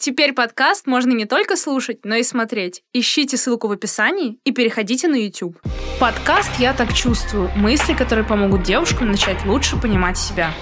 [0.00, 2.84] Теперь подкаст можно не только слушать, но и смотреть.
[2.92, 5.58] Ищите ссылку в описании и переходите на YouTube.
[5.98, 10.52] Подкаст «Я так чувствую»— мысли, которые помогут девушкам начать лучше понимать себя.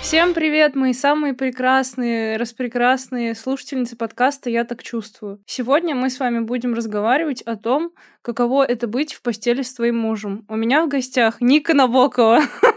[0.00, 5.40] Всем привет, мои самые прекрасные, распрекрасные слушательницы подкаста «Я так чувствую».
[5.44, 7.90] Сегодня мы с вами будем разговаривать о том,
[8.22, 10.46] каково это быть в постели с твоим мужем.
[10.48, 12.42] У меня в гостях Ника Набокова,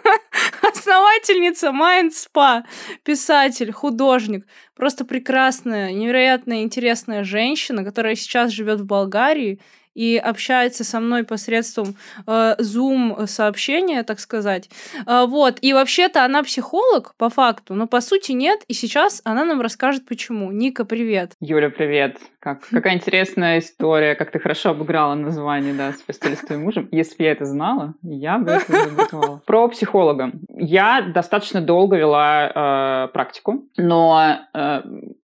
[0.83, 2.63] основательница Mind Spa,
[3.03, 4.45] писатель, художник,
[4.75, 9.59] просто прекрасная, невероятно интересная женщина, которая сейчас живет в Болгарии
[9.95, 14.69] и общается со мной посредством э, Zoom сообщения, так сказать.
[15.05, 15.57] Э, вот.
[15.61, 18.61] И вообще-то она психолог, по факту, но по сути нет.
[18.67, 20.51] И сейчас она нам расскажет, почему.
[20.51, 21.33] Ника, привет.
[21.39, 22.17] Юля, привет.
[22.39, 26.89] Как, какая интересная история, как ты хорошо обыграла название, да, с постели с твоим мужем.
[26.91, 29.41] Если я это знала, я бы это забыла.
[29.45, 30.31] Про психолога.
[30.49, 34.81] Я достаточно долго вела э, практику, но э,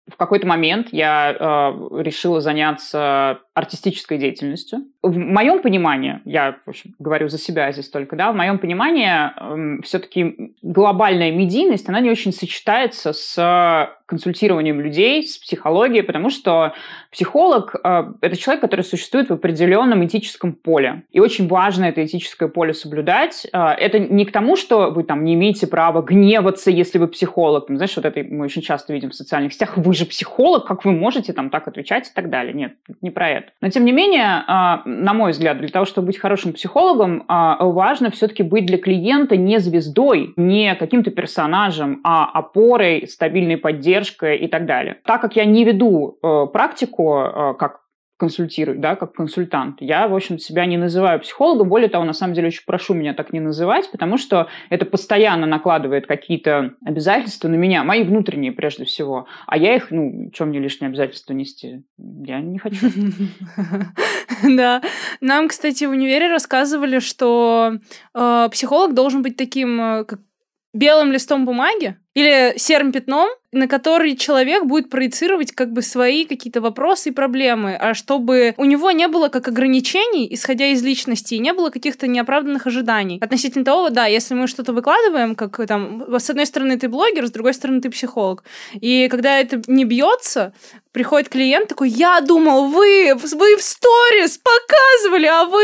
[0.08, 4.80] в какой-то момент я э, решила заняться артистической деятельностью.
[5.02, 9.08] В моем понимании, я в общем, говорю за себя здесь только, да, в моем понимании
[9.08, 16.72] э, все-таки глобальная медийность, она не очень сочетается с консультированием людей, с психологией, потому что
[17.12, 21.02] психолог э,– это человек, который существует в определенном этическом поле.
[21.11, 23.46] И очень важно это этическое поле соблюдать.
[23.52, 27.66] Э, это не к тому, что вы там не имеете права гневаться, если вы психолог.
[27.68, 29.77] Знаешь, вот это мы очень часто видим в социальных сетях.
[29.77, 32.54] Вы же психолог, как вы можете там так отвечать и так далее.
[32.54, 33.52] Нет, не про это.
[33.60, 37.56] Но тем не менее, э, на мой взгляд, для того, чтобы быть хорошим психологом, э,
[37.60, 44.48] важно все-таки быть для клиента не звездой, не каким-то персонажем, а опорой, стабильной поддержкой и
[44.48, 44.98] так далее.
[45.05, 47.80] Так как я не веду э, практику э, как
[48.19, 49.80] консультирую, да, как консультант.
[49.80, 51.69] Я, в общем себя не называю психологом.
[51.69, 55.47] Более того, на самом деле, очень прошу меня так не называть, потому что это постоянно
[55.47, 59.27] накладывает какие-то обязательства на меня, мои внутренние прежде всего.
[59.46, 61.84] А я их, ну, чем мне лишние обязательства нести?
[61.96, 62.86] Я не хочу.
[64.44, 64.83] Да.
[65.20, 67.72] Нам, кстати, в универе рассказывали, что
[68.14, 70.20] э, психолог должен быть таким, э, как
[70.73, 76.61] белым листом бумаги или серым пятном, на который человек будет проецировать как бы свои какие-то
[76.61, 81.39] вопросы и проблемы, а чтобы у него не было как ограничений, исходя из личности, и
[81.39, 83.19] не было каких-то неоправданных ожиданий.
[83.20, 87.31] Относительно того, да, если мы что-то выкладываем, как там, с одной стороны ты блогер, с
[87.31, 88.45] другой стороны ты психолог,
[88.75, 90.53] и когда это не бьется,
[90.98, 95.63] приходит клиент такой, я думал, вы, вы в сторис показывали, а вы...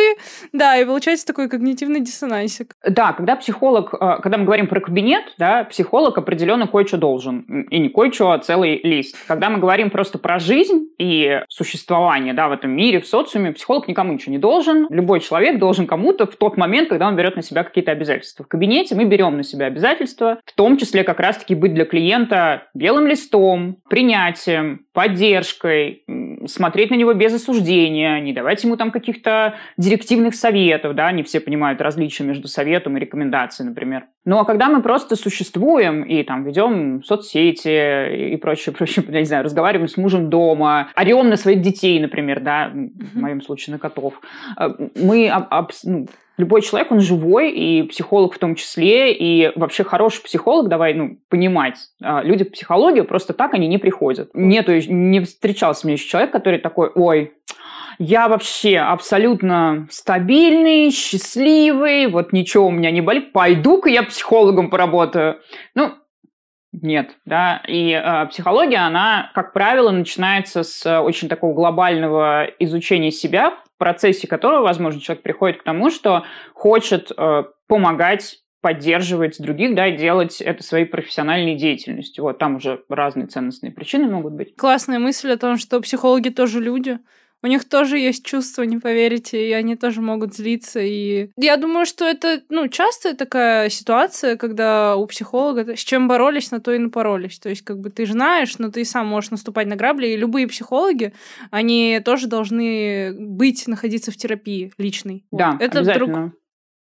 [0.53, 2.77] Да, и получается такой когнитивный диссонансик.
[2.89, 7.81] Да, когда психолог, э, когда мы говорим про кабинет, да, психолог определенно кое-что должен и
[7.81, 9.17] не кое-что, а целый лист.
[9.27, 13.89] Когда мы говорим просто про жизнь и существование да, в этом мире, в социуме, психолог
[13.89, 14.87] никому ничего не должен.
[14.89, 18.45] Любой человек должен кому-то в тот момент, когда он берет на себя какие-то обязательства.
[18.45, 22.69] В кабинете мы берем на себя обязательства, в том числе как раз-таки быть для клиента
[22.73, 26.05] белым листом, принятием, поддержкой,
[26.47, 31.41] смотреть на него без осуждения, не давать ему там каких-то директивных советов, да, не все
[31.41, 34.05] понимают различия между советом и рекомендацией, например.
[34.25, 39.27] Ну, а когда мы просто существуем и там ведем соцсети и прочее, прочее, я не
[39.27, 43.81] знаю, разговариваем с мужем дома, орем на своих детей, например, да, в моем случае на
[43.81, 44.21] котов,
[44.59, 45.33] э, мы
[45.83, 46.07] ну,
[46.37, 51.19] любой человек, он живой, и психолог в том числе, и вообще хороший психолог, давай, ну,
[51.29, 54.31] понимать, э, люди в психологию просто так они не приходят.
[54.35, 57.33] Нету, не встречался мне еще человек, который такой, ой,
[57.99, 65.41] я вообще абсолютно стабильный, счастливый, вот ничего у меня не болит, пойду-ка я психологом поработаю.
[65.75, 65.95] Ну,
[66.83, 73.55] нет, да, и э, психология, она, как правило, начинается с очень такого глобального изучения себя,
[73.79, 80.41] процессе которого, возможно, человек приходит к тому, что хочет э, помогать поддерживать других, да, делать
[80.41, 82.25] это своей профессиональной деятельностью.
[82.25, 84.57] Вот там уже разные ценностные причины могут быть.
[84.57, 86.99] Классная мысль о том, что психологи тоже люди.
[87.43, 90.81] У них тоже есть чувства, не поверите, и они тоже могут злиться.
[90.81, 96.51] И я думаю, что это, ну, частая такая ситуация, когда у психолога с чем боролись,
[96.51, 97.39] на то и напоролись.
[97.39, 100.07] То есть, как бы ты знаешь, но ты сам можешь наступать на грабли.
[100.07, 101.13] И любые психологи,
[101.51, 105.27] они тоже должны быть, находиться в терапии личной.
[105.31, 105.63] Да, вот.
[105.63, 106.33] Это обязательно.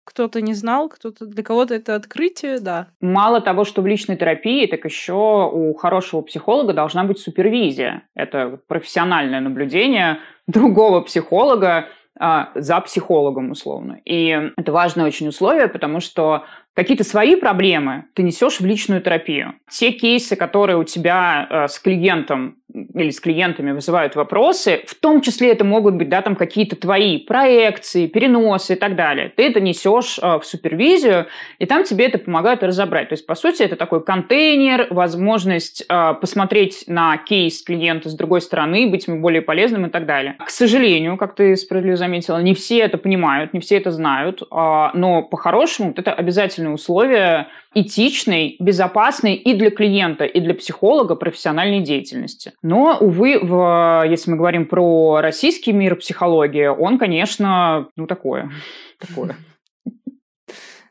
[0.05, 2.89] Кто-то не знал, кто-то для кого-то это открытие, да.
[3.01, 8.03] Мало того, что в личной терапии, так еще у хорошего психолога должна быть супервизия.
[8.15, 14.01] Это профессиональное наблюдение другого психолога а, за психологом, условно.
[14.05, 19.55] И это важное очень условие, потому что какие-то свои проблемы ты несешь в личную терапию.
[19.69, 25.21] Те кейсы, которые у тебя э, с клиентом или с клиентами вызывают вопросы, в том
[25.21, 29.33] числе это могут быть, да, там какие-то твои проекции, переносы и так далее.
[29.35, 31.27] Ты это несешь э, в супервизию,
[31.61, 33.11] и там тебе это помогает разобрать.
[33.11, 38.41] То есть, по сути, это такой контейнер, возможность э, посмотреть на кейс клиента с другой
[38.41, 40.37] стороны, быть ему более полезным и так далее.
[40.45, 44.47] К сожалению, как ты справедливо заметила, не все это понимают, не все это знают, э,
[44.95, 52.53] но по-хорошему это обязательное условие этичной, безопасной и для клиента, и для психолога профессиональной деятельности.
[52.63, 58.51] Но, увы, в, если мы говорим про российский мир психологии, он, конечно, ну такое,
[58.99, 59.37] такое.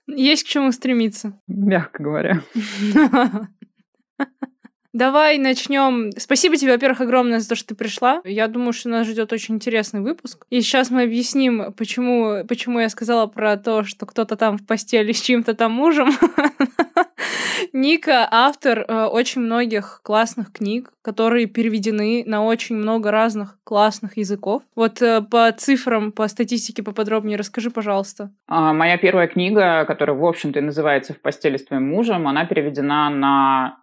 [0.08, 1.40] Есть к чему стремиться.
[1.48, 2.42] Мягко говоря.
[4.94, 6.12] Давай начнем.
[6.18, 8.22] Спасибо тебе, во-первых, огромное за то, что ты пришла.
[8.24, 10.46] Я думаю, что нас ждет очень интересный выпуск.
[10.52, 15.12] И сейчас мы объясним, почему, почему я сказала про то, что кто-то там в постели
[15.12, 16.12] с чьим-то там мужем.
[17.74, 24.62] Ника автор э, очень многих классных книг, которые переведены на очень много разных классных языков.
[24.76, 28.32] Вот э, по цифрам, по статистике поподробнее расскажи, пожалуйста.
[28.48, 32.46] А, моя первая книга, которая, в общем-то, и называется «В постели с твоим мужем», она
[32.46, 33.83] переведена на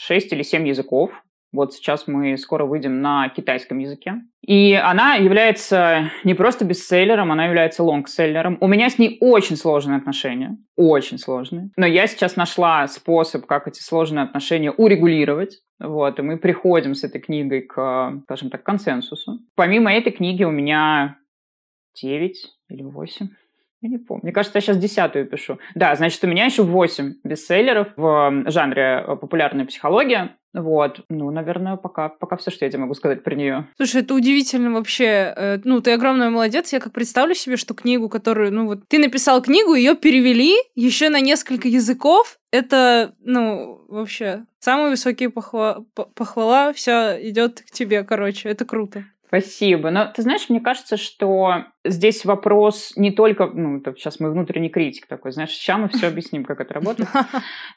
[0.00, 1.10] 6 или 7 языков.
[1.52, 4.14] Вот сейчас мы скоро выйдем на китайском языке.
[4.40, 8.56] И она является не просто бестселлером, она является лонгселлером.
[8.60, 10.56] У меня с ней очень сложные отношения.
[10.76, 11.70] Очень сложные.
[11.76, 15.60] Но я сейчас нашла способ, как эти сложные отношения урегулировать.
[15.78, 19.40] Вот, и мы приходим с этой книгой к, скажем так, консенсусу.
[19.56, 21.18] Помимо этой книги у меня
[22.00, 22.36] 9
[22.68, 23.28] или 8
[23.82, 24.22] я не помню.
[24.24, 25.58] Мне кажется, я сейчас десятую пишу.
[25.74, 30.36] Да, значит, у меня еще восемь бестселлеров в жанре э, популярная психология.
[30.52, 33.68] Вот, ну, наверное, пока, пока все, что я тебе могу сказать про нее.
[33.76, 35.32] Слушай, это удивительно вообще.
[35.36, 36.72] Э, ну, ты огромный молодец.
[36.72, 41.08] Я как представлю себе, что книгу, которую, ну, вот ты написал книгу, ее перевели еще
[41.08, 42.38] на несколько языков.
[42.50, 45.84] Это, ну, вообще, самые высокие похва...
[45.94, 48.48] похвала, все идет к тебе, короче.
[48.48, 49.04] Это круто.
[49.30, 49.90] Спасибо.
[49.90, 54.70] Но ты знаешь, мне кажется, что здесь вопрос не только, ну, это сейчас мы внутренний
[54.70, 57.08] критик такой, знаешь, сейчас мы все объясним, как это работает.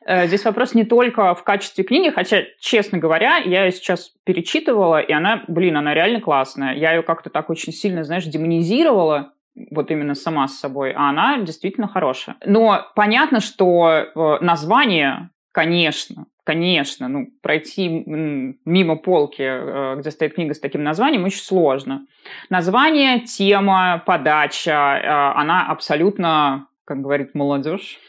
[0.05, 4.99] Э, здесь вопрос не только в качестве книги, хотя, честно говоря, я ее сейчас перечитывала,
[4.99, 6.75] и она, блин, она реально классная.
[6.75, 9.31] Я ее как-то так очень сильно, знаешь, демонизировала,
[9.71, 12.35] вот именно сама с собой, а она действительно хорошая.
[12.45, 20.53] Но понятно, что э, название, конечно, конечно, ну, пройти мимо полки, э, где стоит книга
[20.53, 22.05] с таким названием, очень сложно.
[22.49, 27.99] Название, тема, подача, э, она абсолютно, как говорит молодежь,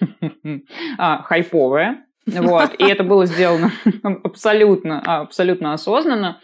[0.99, 2.05] а, хайповая.
[2.27, 3.71] Вот, и это было сделано
[4.25, 6.41] абсолютно, абсолютно осознанно.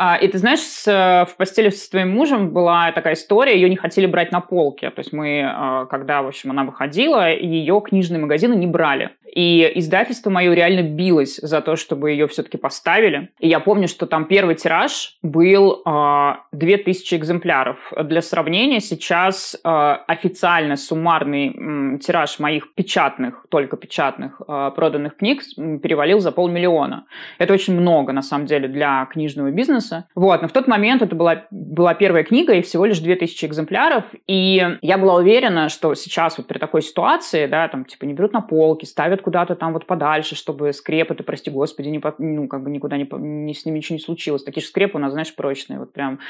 [0.00, 3.74] А, и ты знаешь, с, в постели с твоим мужем была такая история, ее не
[3.74, 4.90] хотели брать на полке.
[4.90, 9.10] То есть мы, а, когда, в общем, она выходила, ее книжные магазины не брали.
[9.34, 13.30] И издательство мое реально билось за то, чтобы ее все-таки поставили.
[13.38, 17.76] И я помню, что там первый тираж был э, 2000 экземпляров.
[18.04, 25.42] Для сравнения, сейчас э, официально суммарный э, тираж моих печатных, только печатных э, проданных книг
[25.82, 27.06] перевалил за полмиллиона.
[27.38, 30.08] Это очень много, на самом деле, для книжного бизнеса.
[30.14, 34.04] Вот, но в тот момент это была, была первая книга и всего лишь 2000 экземпляров.
[34.26, 38.32] И я была уверена, что сейчас вот при такой ситуации, да, там, типа, не берут
[38.32, 42.70] на полки, ставят куда-то там вот подальше, чтобы скрепы-то, прости господи, не, ну, как бы
[42.70, 44.42] никуда не, не, с ними ничего не случилось.
[44.42, 46.20] Такие же скрепы у нас, знаешь, прочные, вот прям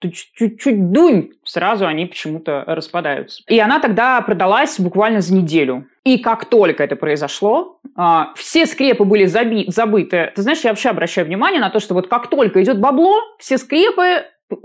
[0.00, 3.42] чуть-чуть дунь, сразу они почему-то распадаются.
[3.48, 5.86] И она тогда продалась буквально за неделю.
[6.04, 10.32] И как только это произошло, а, все скрепы были заби- забыты.
[10.34, 13.58] Ты знаешь, я вообще обращаю внимание на то, что вот как только идет бабло, все
[13.58, 14.24] скрепы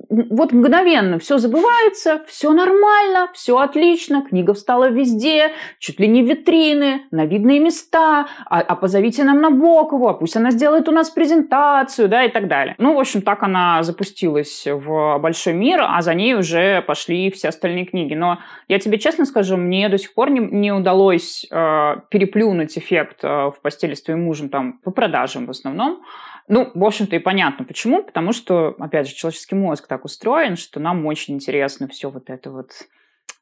[0.10, 7.01] вот мгновенно все забывается, все нормально, все отлично, книга встала везде, чуть ли не витрины,
[7.12, 11.10] на видные места, а, а позовите нам на Бокову, а пусть она сделает у нас
[11.10, 12.75] презентацию, да, и так далее.
[12.77, 17.50] Ну, в общем, так она запустилась в большой мир, а за ней уже пошли все
[17.50, 18.13] остальные книги.
[18.13, 23.24] Но я тебе честно скажу, мне до сих пор не, не удалось э, переплюнуть эффект
[23.24, 26.03] э, в постели с твоим мужем там по продажам в основном,
[26.47, 28.03] ну, в общем-то, и понятно почему.
[28.03, 32.51] Потому что, опять же, человеческий мозг так устроен, что нам очень интересно все вот это
[32.51, 32.71] вот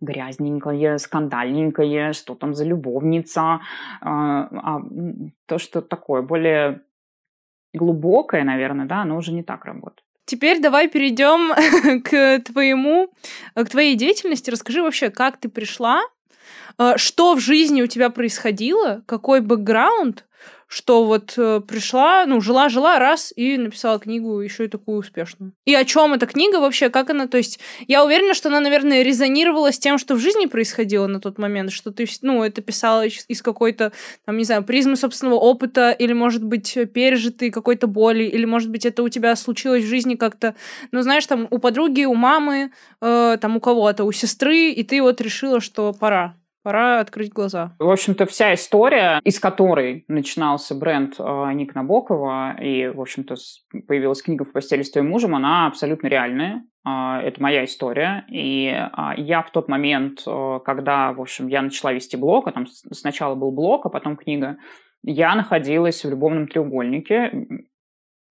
[0.02, 3.62] грязненькое, скандальненькое, что там за любовница.
[4.02, 4.82] А, а
[5.46, 6.82] то, что такое более
[7.74, 10.04] глубокое, наверное, да, оно уже не так работает.
[10.26, 13.14] Теперь давай перейдем к твоему,
[13.56, 14.50] к твоей деятельности.
[14.50, 16.02] Расскажи вообще, как ты пришла,
[16.78, 20.26] э, что в жизни у тебя происходило, какой бэкграунд,
[20.72, 25.52] что вот э, пришла, ну, жила-жила, раз, и написала книгу еще и такую успешную.
[25.66, 29.02] И о чем эта книга вообще, как она, то есть я уверена, что она, наверное,
[29.02, 33.06] резонировала с тем, что в жизни происходило на тот момент, что ты, ну, это писала
[33.06, 33.92] из какой-то,
[34.26, 38.86] там, не знаю, призмы собственного опыта, или, может быть, пережитой какой-то боли, или, может быть,
[38.86, 40.56] это у тебя случилось в жизни как-то,
[40.94, 45.02] ну, знаешь, там, у подруги, у мамы, э, там, у кого-то, у сестры, и ты
[45.02, 46.36] вот решила, что пора.
[46.64, 47.76] Пора открыть глаза.
[47.80, 53.36] В общем-то, вся история, из которой начинался бренд э, Ник Набокова, и, в общем-то,
[53.88, 56.64] появилась книга «В постели с твоим мужем», она абсолютно реальная.
[56.86, 58.26] Э, это моя история.
[58.30, 58.88] И э,
[59.18, 63.34] я в тот момент, э, когда, в общем, я начала вести блог, а там сначала
[63.34, 64.58] был блог, а потом книга,
[65.04, 67.48] я находилась в любовном треугольнике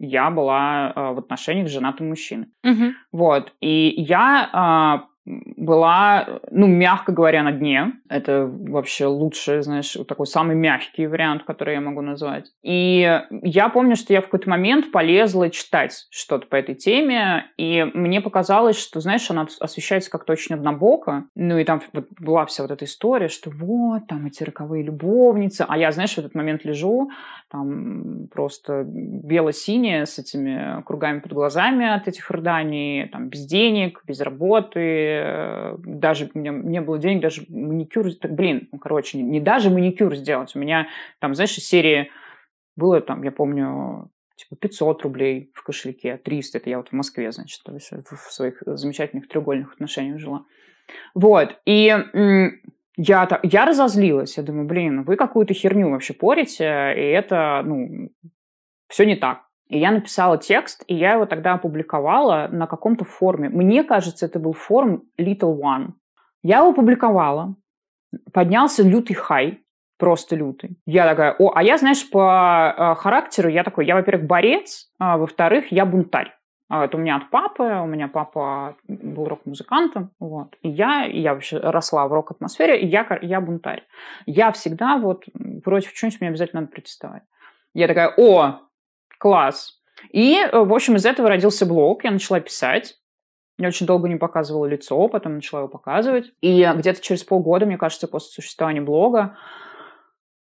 [0.01, 2.49] я была э, в отношениях с женатым мужчиной.
[2.65, 2.93] Угу.
[3.13, 3.53] Вот.
[3.61, 7.93] И я э, была, ну, мягко говоря, на дне.
[8.09, 12.51] Это вообще лучший, знаешь, такой самый мягкий вариант, который я могу назвать.
[12.63, 17.87] И я помню, что я в какой-то момент полезла читать что-то по этой теме, и
[17.95, 21.27] мне показалось, что, знаешь, она освещается как-то очень однобоко.
[21.35, 25.65] Ну, и там вот была вся вот эта история, что вот, там эти роковые любовницы.
[25.69, 27.11] А я, знаешь, в этот момент лежу,
[27.51, 34.21] там просто бело-синяя с этими кругами под глазами от этих рыданий, там без денег, без
[34.21, 39.41] работы, Э, даже у меня не было денег, даже маникюр, блин, ну, короче, не, не
[39.41, 40.55] даже маникюр сделать.
[40.55, 40.89] У меня
[41.19, 42.11] там, знаешь, из серии
[42.77, 47.31] было там, я помню, типа 500 рублей в кошельке, 300, это я вот в Москве,
[47.33, 50.45] значит, в своих замечательных треугольных отношениях жила.
[51.15, 51.95] Вот, и
[52.97, 58.11] я, я разозлилась, я думаю, блин, вы какую-то херню вообще порите, и это, ну,
[58.89, 59.50] все не так.
[59.71, 63.49] И я написала текст, и я его тогда опубликовала на каком-то форуме.
[63.49, 65.93] Мне кажется, это был форум Little One.
[66.43, 67.55] Я его опубликовала.
[68.33, 69.61] Поднялся лютый хай,
[69.97, 70.77] просто лютый.
[70.87, 75.17] Я такая, о, а я, знаешь, по э, характеру, я такой, я, во-первых, борец, а,
[75.17, 76.35] во-вторых, я бунтарь.
[76.69, 80.57] А, это у меня от папы, у меня папа был рок-музыкантом, вот.
[80.63, 83.85] И я, я вообще росла в рок-атмосфере, и я, я бунтарь.
[84.27, 85.27] Я всегда вот
[85.63, 87.23] против чего-нибудь мне обязательно надо протестовать.
[87.73, 88.63] Я такая, о,
[89.21, 89.79] Класс.
[90.13, 92.05] И, э, в общем, из этого родился блог.
[92.05, 92.97] Я начала писать.
[93.59, 96.33] Я очень долго не показывала лицо, потом начала его показывать.
[96.41, 99.37] И где-то через полгода, мне кажется, после существования блога,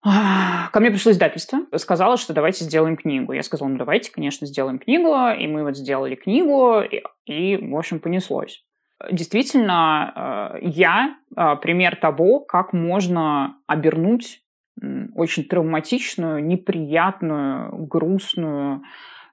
[0.03, 3.31] ко мне пришло издательство, сказала, что давайте сделаем книгу.
[3.31, 5.15] Я сказала, ну давайте, конечно, сделаем книгу.
[5.39, 8.65] И мы вот сделали книгу, и, и в общем, понеслось.
[9.09, 14.41] Действительно, э, я э, пример того, как можно обернуть
[15.15, 18.83] очень травматичную, неприятную, грустную,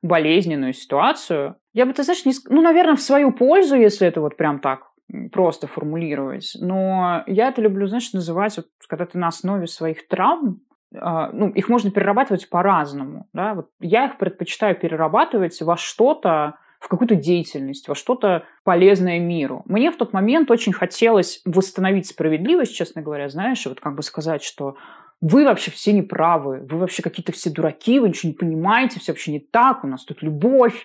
[0.02, 1.56] болезненную ситуацию.
[1.72, 2.32] Я бы, ты знаешь, не...
[2.49, 4.92] ну, наверное, в свою пользу, если это вот прям так
[5.30, 6.56] просто формулировать.
[6.61, 10.61] Но я это люблю, знаешь, называть, вот, когда ты на основе своих травм,
[10.94, 13.26] э, ну, их можно перерабатывать по-разному.
[13.32, 13.54] Да?
[13.54, 19.62] Вот я их предпочитаю перерабатывать во что-то, в какую-то деятельность, во что-то полезное миру.
[19.66, 24.42] Мне в тот момент очень хотелось восстановить справедливость, честно говоря, знаешь, вот как бы сказать,
[24.42, 24.76] что
[25.23, 29.33] вы вообще все неправы, вы вообще какие-то все дураки, вы ничего не понимаете, все вообще
[29.33, 30.85] не так, у нас тут любовь,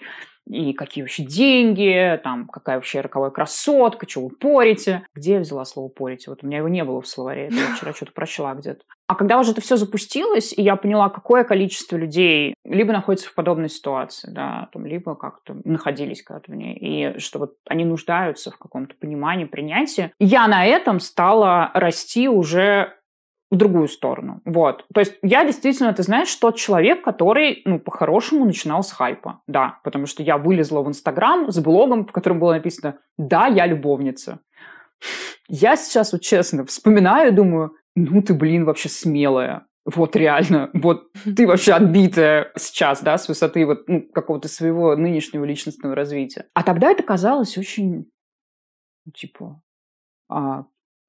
[0.50, 5.06] и какие вообще деньги, там, какая вообще роковая красотка, что вы порите.
[5.14, 6.30] Где я взяла слово порите?
[6.30, 8.82] Вот у меня его не было в словаре, я вчера что-то прочла где-то.
[9.08, 13.34] А когда уже это все запустилось, и я поняла, какое количество людей либо находится в
[13.34, 18.52] подобной ситуации, да, там, либо как-то находились когда-то в ней, и что вот они нуждаются
[18.52, 22.94] в каком-то понимании, принятии, я на этом стала расти уже
[23.50, 24.42] в другую сторону.
[24.46, 24.86] Вот.
[24.94, 29.42] То есть я действительно, ты знаешь, тот человек, который, ну, по-хорошему начинал с хайпа.
[29.48, 33.66] Да, потому что я вылезла в Инстаграм с блогом, в котором было написано «Да, я
[33.66, 34.40] любовница».
[35.48, 39.66] Я сейчас, вот честно, вспоминаю и думаю, ну ты, блин, вообще смелая.
[39.86, 45.46] Вот реально, вот ты вообще отбитая сейчас, да, с высоты вот ну, какого-то своего нынешнего
[45.46, 46.48] личностного развития.
[46.54, 48.12] А тогда это казалось очень,
[49.06, 49.62] ну, типа,
[50.30, 50.66] а,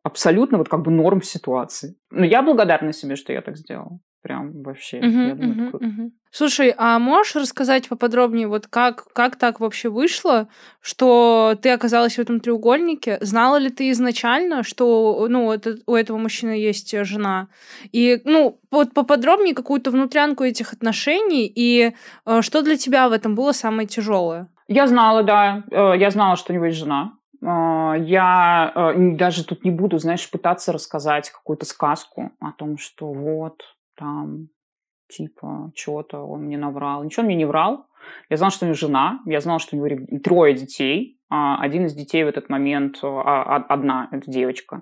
[0.08, 1.96] абсолютно вот как бы норм ситуации.
[2.10, 4.00] Но я благодарна себе, что я так сделала.
[4.22, 5.84] Прям вообще, uh-huh, я думаю, uh-huh, это круто.
[5.84, 6.10] Uh-huh.
[6.32, 10.48] Слушай, а можешь рассказать поподробнее, вот как, как так вообще вышло,
[10.80, 13.18] что ты оказалась в этом треугольнике?
[13.20, 17.46] Знала ли ты изначально, что ну, это, у этого мужчины есть жена?
[17.92, 21.94] И, ну, вот поподробнее какую-то внутрянку этих отношений, и
[22.26, 24.48] э, что для тебя в этом было самое тяжелое?
[24.66, 25.62] Я знала, да.
[25.70, 27.12] Э, я знала, что у него есть жена.
[27.88, 33.12] А, я а, даже тут не буду, знаешь, пытаться рассказать какую-то сказку о том, что
[33.12, 33.62] вот
[33.96, 34.48] там
[35.08, 37.02] типа что-то он мне наврал.
[37.04, 37.86] Ничего он мне не врал.
[38.30, 41.18] Я знала, что у него жена, я знала, что у него трое детей.
[41.30, 44.80] А один из детей в этот момент, одна, это девочка,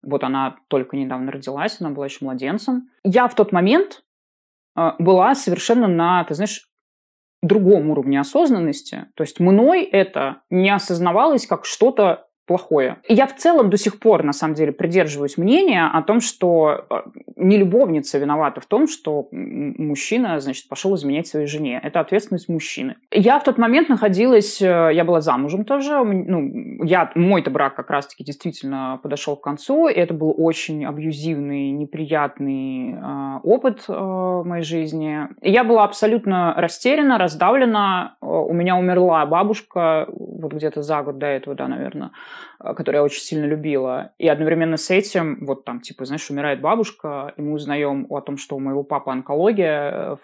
[0.00, 2.88] вот она только недавно родилась, она была еще младенцем.
[3.02, 4.04] Я в тот момент
[4.76, 6.68] а, была совершенно на, ты знаешь,
[7.42, 9.06] другом уровне осознанности.
[9.14, 12.96] То есть мной это не осознавалось как что-то плохое.
[13.06, 16.86] И я в целом до сих пор, на самом деле, придерживаюсь мнения о том, что
[16.90, 17.02] э,
[17.36, 21.78] не любовница виновата в том, что мужчина, значит, пошел изменять своей жене.
[21.82, 22.96] Это ответственность мужчины.
[23.12, 27.90] Я в тот момент находилась, э, я была замужем тоже, ну, я, мой-то брак как
[27.90, 34.44] раз-таки действительно подошел к концу, и это был очень абьюзивный, неприятный э, опыт э, в
[34.44, 35.28] моей жизни.
[35.42, 38.16] И я была абсолютно растеряна, раздавлена.
[38.22, 42.10] Э, у меня умерла бабушка вот где-то за год до этого, да, наверное.
[42.60, 44.12] Э, которую я очень сильно любила.
[44.18, 48.36] И одновременно с этим, вот там, типа, знаешь, умирает бабушка, и мы узнаем о том,
[48.36, 50.16] что у моего папы онкология, э,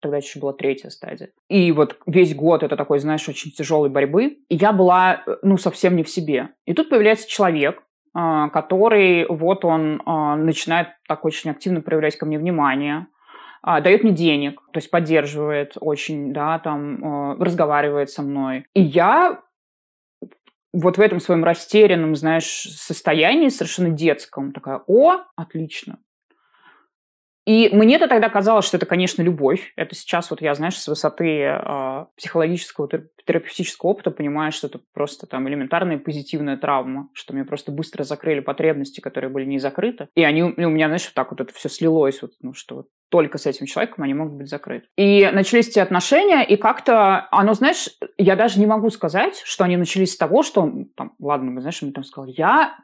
[0.00, 1.30] тогда еще была третья стадия.
[1.48, 4.38] И вот весь год это такой, знаешь, очень тяжелой борьбы.
[4.48, 6.50] И я была, э, ну, совсем не в себе.
[6.64, 7.82] И тут появляется человек,
[8.12, 10.02] который, вот он
[10.44, 13.06] начинает так очень активно проявлять ко мне внимание,
[13.62, 18.66] дает мне денег, то есть поддерживает очень, да, там, разговаривает со мной.
[18.74, 19.40] И я
[20.72, 25.98] вот в этом своем растерянном, знаешь, состоянии, совершенно детском, такая, о, отлично.
[27.46, 29.72] И мне-то тогда казалось, что это, конечно, любовь.
[29.76, 32.88] Это сейчас вот я, знаешь, с высоты э, психологического,
[33.26, 38.40] терапевтического опыта понимаю, что это просто там элементарная позитивная травма, что мне просто быстро закрыли
[38.40, 40.08] потребности, которые были не закрыты.
[40.14, 42.76] И они ну, у меня, знаешь, вот так вот это все слилось, вот, ну, что
[42.76, 44.86] вот только с этим человеком они могут быть закрыты.
[44.96, 49.76] И начались эти отношения, и как-то оно, знаешь, я даже не могу сказать, что они
[49.76, 52.76] начались с того, что там, ладно, знаешь, он мне там сказал, я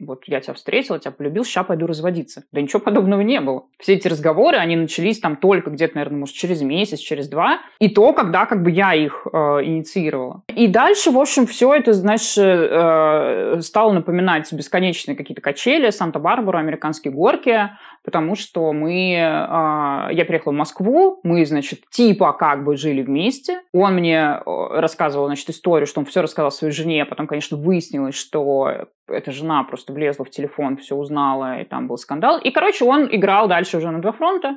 [0.00, 2.44] вот я тебя встретил, тебя полюбил, сейчас пойду разводиться.
[2.52, 3.64] Да ничего подобного не было.
[3.78, 7.60] Все эти разговоры, они начались там только где-то, наверное, может, через месяц, через два.
[7.78, 10.42] И то, когда как бы я их э, инициировала.
[10.54, 16.58] И дальше, в общем, все это, знаешь, э, э стало напоминать бесконечные какие-то качели, Санта-Барбара,
[16.58, 17.70] американские горки,
[18.04, 19.14] потому что мы...
[19.14, 23.60] Э, я приехала в Москву, мы, значит, типа как бы жили вместе.
[23.72, 28.14] Он мне э, рассказывал, значит, историю, что он все рассказал своей жене, потом, конечно, выяснилось,
[28.14, 32.38] что эта жена просто влезла в телефон, все узнала, и там был скандал.
[32.38, 34.56] И, короче, он играл дальше уже на два фронта.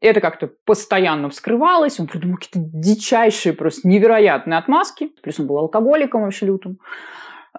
[0.00, 5.10] Это как-то постоянно вскрывалось, он придумал какие-то дичайшие, просто невероятные отмазки.
[5.22, 6.78] Плюс он был алкоголиком вообще лютым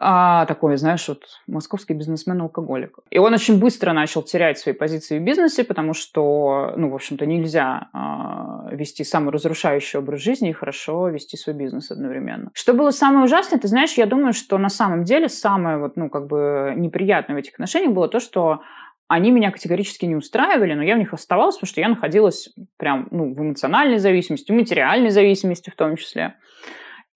[0.02, 3.00] а, такой, знаешь, вот московский бизнесмен-алкоголик.
[3.10, 7.26] И он очень быстро начал терять свои позиции в бизнесе, потому что, ну, в общем-то,
[7.26, 12.50] нельзя а, вести саморазрушающий образ жизни и хорошо вести свой бизнес одновременно.
[12.54, 16.10] Что было самое ужасное, ты знаешь, я думаю, что на самом деле самое вот, ну,
[16.10, 18.62] как бы неприятное в этих отношениях было то, что
[19.10, 23.10] они меня категорически не устраивали, но я в них оставалась, потому что я находилась прям
[23.12, 26.36] ну, в эмоциональной зависимости, в материальной зависимости в том числе.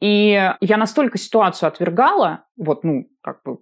[0.04, 3.60] И я настолько ситуацию отвергала, вот, ну, как бы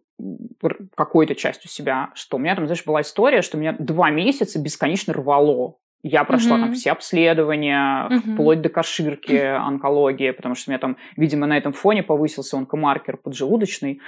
[0.95, 5.13] какой-то частью себя, что у меня там, знаешь, была история, что меня два месяца бесконечно
[5.13, 5.75] рвало.
[6.04, 6.62] Я прошла mm-hmm.
[6.62, 8.34] там все обследования, mm-hmm.
[8.34, 13.18] вплоть до каширки, онкологии, потому что у меня там, видимо, на этом фоне повысился онкомаркер
[13.18, 14.02] поджелудочный.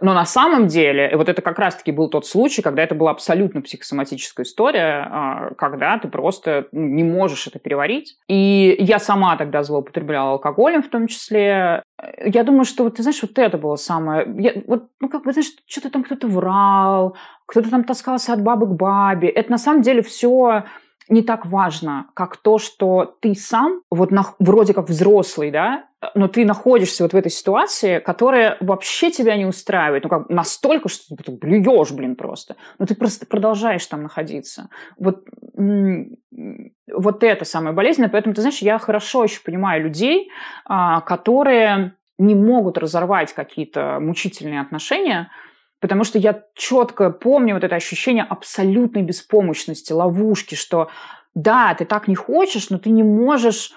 [0.00, 3.60] Но на самом деле, вот это как раз-таки был тот случай, когда это была абсолютно
[3.60, 8.16] психосоматическая история, а, когда ты просто ну, не можешь это переварить.
[8.28, 11.82] И я сама тогда злоупотребляла алкоголем в том числе.
[12.24, 14.26] Я думаю, что вот, ты знаешь, вот это было самое...
[14.38, 18.66] Я, вот, ну, как бы, знаешь, что-то там кто-то врал, кто-то там таскался от бабы
[18.66, 19.28] к бабе.
[19.28, 20.64] Это на самом деле все
[21.10, 26.28] не так важно, как то, что ты сам, вот на, вроде как взрослый, да, но
[26.28, 31.14] ты находишься вот в этой ситуации, которая вообще тебя не устраивает, ну как настолько, что
[31.16, 32.56] ты блюешь, блин, просто.
[32.78, 34.70] Но ты просто продолжаешь там находиться.
[34.98, 38.10] Вот, вот это самое болезненное.
[38.10, 40.30] Поэтому, ты знаешь, я хорошо еще понимаю людей,
[40.64, 45.30] а, которые не могут разорвать какие-то мучительные отношения,
[45.80, 50.90] Потому что я четко помню вот это ощущение абсолютной беспомощности, ловушки, что
[51.34, 53.72] да, ты так не хочешь, но ты не можешь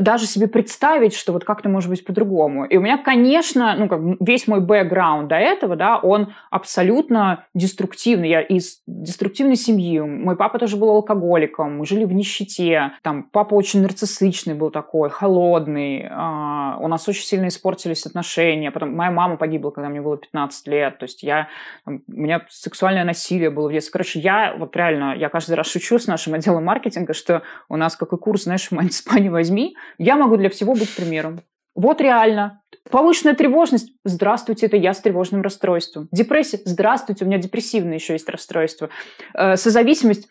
[0.00, 2.64] даже себе представить, что вот как-то может быть по-другому.
[2.64, 8.28] И у меня, конечно, ну, как весь мой бэкграунд до этого, да, он абсолютно деструктивный.
[8.28, 10.00] Я из деструктивной семьи.
[10.00, 12.92] Мой папа тоже был алкоголиком, мы жили в нищете.
[13.02, 16.06] Там папа очень нарциссичный был такой, холодный.
[16.10, 18.70] А, у нас очень сильно испортились отношения.
[18.70, 20.98] Потом моя мама погибла, когда мне было 15 лет.
[20.98, 21.48] То есть я,
[21.84, 23.92] у меня сексуальное насилие было в детстве.
[23.92, 27.96] Короче, я вот реально, я каждый раз шучу с нашим отделом маркетинга, что у нас
[27.96, 31.40] какой курс, знаешь, в возьми, я могу для всего быть примером.
[31.74, 32.62] Вот реально.
[32.90, 33.92] Повышенная тревожность.
[34.04, 36.08] Здравствуйте, это я с тревожным расстройством.
[36.10, 36.60] Депрессия.
[36.64, 38.88] Здравствуйте, у меня депрессивное еще есть расстройство.
[39.34, 40.28] Э, созависимость.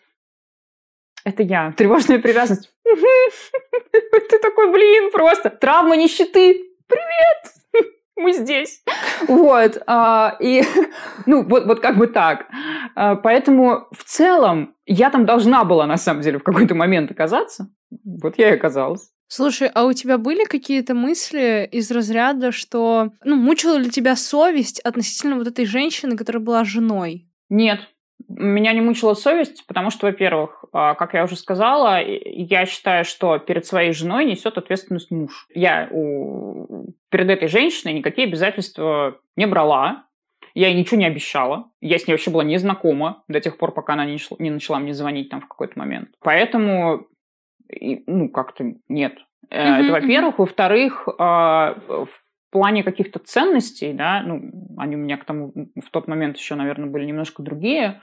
[1.24, 1.72] Это я.
[1.76, 2.72] Тревожная привязанность.
[3.92, 5.50] Ты такой, блин, просто.
[5.50, 6.72] Травма нищеты.
[6.88, 7.92] Привет!
[8.16, 8.82] мы здесь.
[9.28, 9.82] Вот.
[9.86, 10.62] А, и,
[11.26, 12.46] ну, вот, вот как бы так.
[12.94, 17.68] А, поэтому в целом я там должна была, на самом деле, в какой-то момент оказаться.
[18.04, 19.10] Вот я и оказалась.
[19.28, 24.80] Слушай, а у тебя были какие-то мысли из разряда, что, ну, мучила ли тебя совесть
[24.80, 27.26] относительно вот этой женщины, которая была женой?
[27.48, 27.80] Нет,
[28.28, 33.38] меня не мучила совесть, потому что, во-первых, а, как я уже сказала, я считаю, что
[33.38, 35.46] перед своей женой несет ответственность муж.
[35.54, 36.86] Я у...
[37.10, 40.06] перед этой женщиной никакие обязательства не брала,
[40.56, 41.70] я ей ничего не обещала.
[41.82, 44.94] Я с ней вообще была не знакома до тех пор, пока она не, начала мне
[44.94, 46.08] звонить там в какой-то момент.
[46.20, 47.08] Поэтому,
[48.06, 49.18] ну, как-то нет.
[49.50, 49.56] Mm-hmm.
[49.56, 50.38] Это, во-первых.
[50.38, 52.08] Во-вторых, а, в
[52.50, 56.88] плане каких-то ценностей, да, ну, они у меня к тому в тот момент еще, наверное,
[56.88, 58.00] были немножко другие,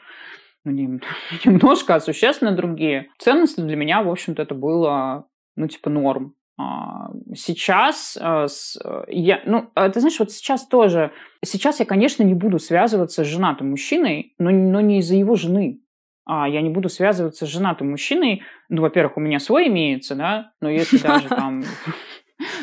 [0.65, 0.99] ну, не
[1.45, 3.10] немножко, а существенно другие.
[3.17, 6.36] Ценности для меня, в общем-то, это было, ну, типа, норм.
[6.56, 8.47] А, сейчас э,
[9.08, 11.12] я, ну, а ты знаешь, вот сейчас тоже,
[11.43, 15.83] сейчас я, конечно, не буду связываться с женатым мужчиной, но, но не из-за его жены.
[16.25, 18.43] А я не буду связываться с женатым мужчиной.
[18.69, 21.63] Ну, во-первых, у меня свой имеется, да, но если даже там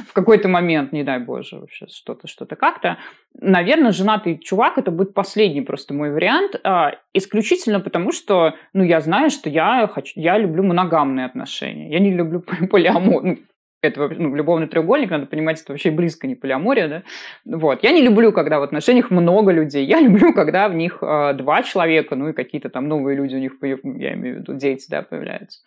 [0.09, 2.99] в какой-то момент, не дай боже, вообще что-то, что-то как-то.
[3.35, 9.01] Наверное, женатый чувак это будет последний просто мой вариант, а, исключительно потому, что, ну, я
[9.01, 13.39] знаю, что я хочу, я люблю моногамные отношения, я не люблю полиамор, ну,
[13.83, 17.03] это ну, любовный треугольник, надо понимать, это вообще близко не полиамория, да.
[17.45, 17.83] Вот.
[17.83, 19.85] Я не люблю, когда в отношениях много людей.
[19.87, 23.39] Я люблю, когда в них э, два человека, ну и какие-то там новые люди у
[23.39, 25.61] них, я имею в виду, дети, да, появляются.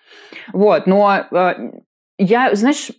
[0.52, 0.86] Вот.
[0.88, 1.72] Но э,
[2.18, 2.92] я, знаешь,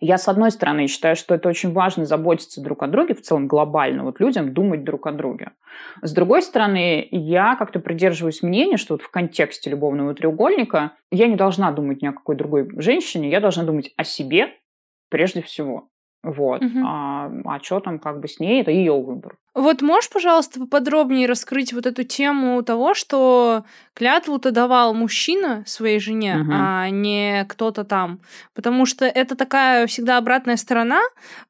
[0.00, 3.46] я, с одной стороны, считаю, что это очень важно заботиться друг о друге, в целом
[3.46, 5.52] глобально, вот людям думать друг о друге.
[6.02, 11.36] С другой стороны, я как-то придерживаюсь мнения, что вот в контексте любовного треугольника я не
[11.36, 14.54] должна думать ни о какой другой женщине, я должна думать о себе
[15.08, 15.88] прежде всего.
[16.22, 16.62] Вот.
[16.62, 16.78] Угу.
[16.84, 19.36] А, а что там как бы с ней, это ее выбор.
[19.56, 23.64] Вот можешь, пожалуйста, поподробнее раскрыть вот эту тему того, что
[23.94, 26.50] клятву-то давал мужчина своей жене, угу.
[26.52, 28.20] а не кто-то там.
[28.54, 31.00] Потому что это такая всегда обратная сторона.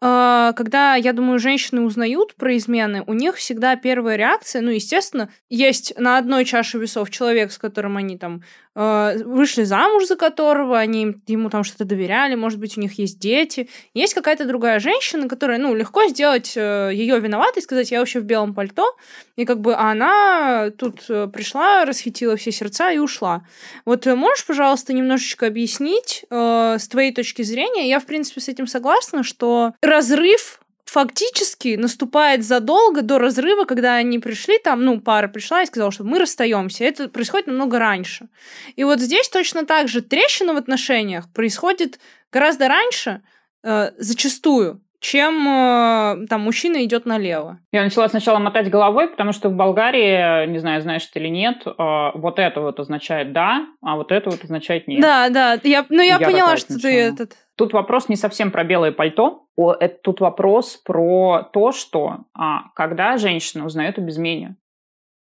[0.00, 5.28] А, когда, я думаю, женщины узнают про измены, у них всегда первая реакция, ну, естественно,
[5.50, 8.42] есть на одной чаше весов человек, с которым они там
[8.76, 13.18] а, вышли замуж, за которого они ему там что-то доверяли, может быть, у них есть
[13.18, 13.68] дети.
[13.92, 18.24] Есть какая-то другая женщина, которая, ну, легко сделать э, ее виноватой, сказать, я вообще в
[18.24, 18.96] белом пальто,
[19.36, 23.46] и как бы она тут э, пришла, расхитила все сердца и ушла.
[23.84, 27.88] Вот э, можешь, пожалуйста, немножечко объяснить э, с твоей точки зрения?
[27.88, 34.18] Я, в принципе, с этим согласна, что разрыв фактически наступает задолго до разрыва, когда они
[34.18, 36.84] пришли, там, ну, пара пришла и сказала, что мы расстаемся.
[36.84, 38.28] Это происходит намного раньше.
[38.76, 41.98] И вот здесь точно так же трещина в отношениях происходит
[42.32, 43.22] гораздо раньше,
[43.62, 47.58] э, зачастую чем э, там мужчина идет налево.
[47.72, 51.66] Я начала сначала мотать головой, потому что в Болгарии, не знаю, знаешь ты или нет,
[51.66, 51.72] э,
[52.14, 55.00] вот это вот означает да, а вот это вот означает нет.
[55.00, 57.32] Да, да, я, ну я, я поняла, что ты этот...
[57.56, 63.16] Тут вопрос не совсем про белое пальто, это тут вопрос про то, что а, когда
[63.16, 64.56] женщина узнает об измене,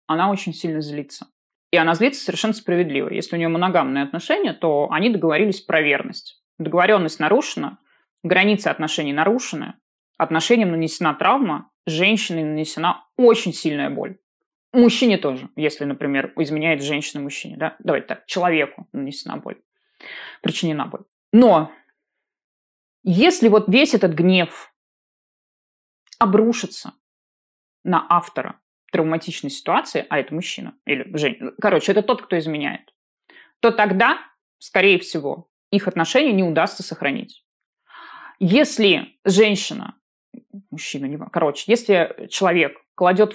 [0.07, 1.27] она очень сильно злится.
[1.71, 3.11] И она злится совершенно справедливо.
[3.11, 6.43] Если у нее моногамные отношения, то они договорились про верность.
[6.59, 7.79] Договоренность нарушена,
[8.23, 9.75] границы отношений нарушены,
[10.17, 14.19] отношениям нанесена травма, женщине нанесена очень сильная боль.
[14.73, 17.57] Мужчине тоже, если, например, изменяет женщина мужчине.
[17.57, 17.77] Да?
[17.79, 19.61] Давайте так, человеку нанесена боль,
[20.43, 21.05] причинена боль.
[21.33, 21.73] Но
[23.03, 24.73] если вот весь этот гнев
[26.19, 26.93] обрушится
[27.85, 28.61] на автора
[28.93, 32.93] травматичной ситуации, а это мужчина или женщина, короче, это тот, кто изменяет,
[33.61, 34.19] то тогда,
[34.59, 37.45] скорее всего, их отношения не удастся сохранить.
[38.41, 39.97] Если женщина,
[40.71, 43.35] мужчина, не короче, если человек кладет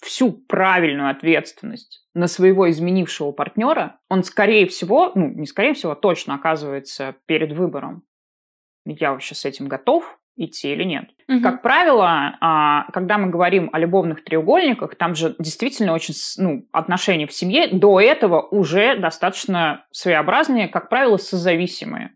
[0.00, 5.96] всю правильную ответственность на своего изменившего партнера, он, скорее всего, ну, не скорее всего, а
[5.96, 8.04] точно оказывается перед выбором.
[8.84, 11.10] Я вообще с этим готов идти или нет.
[11.28, 11.42] Угу.
[11.42, 17.26] Как правило, а, когда мы говорим о любовных треугольниках, там же действительно очень ну, отношения
[17.26, 22.14] в семье до этого уже достаточно своеобразные, как правило, созависимые.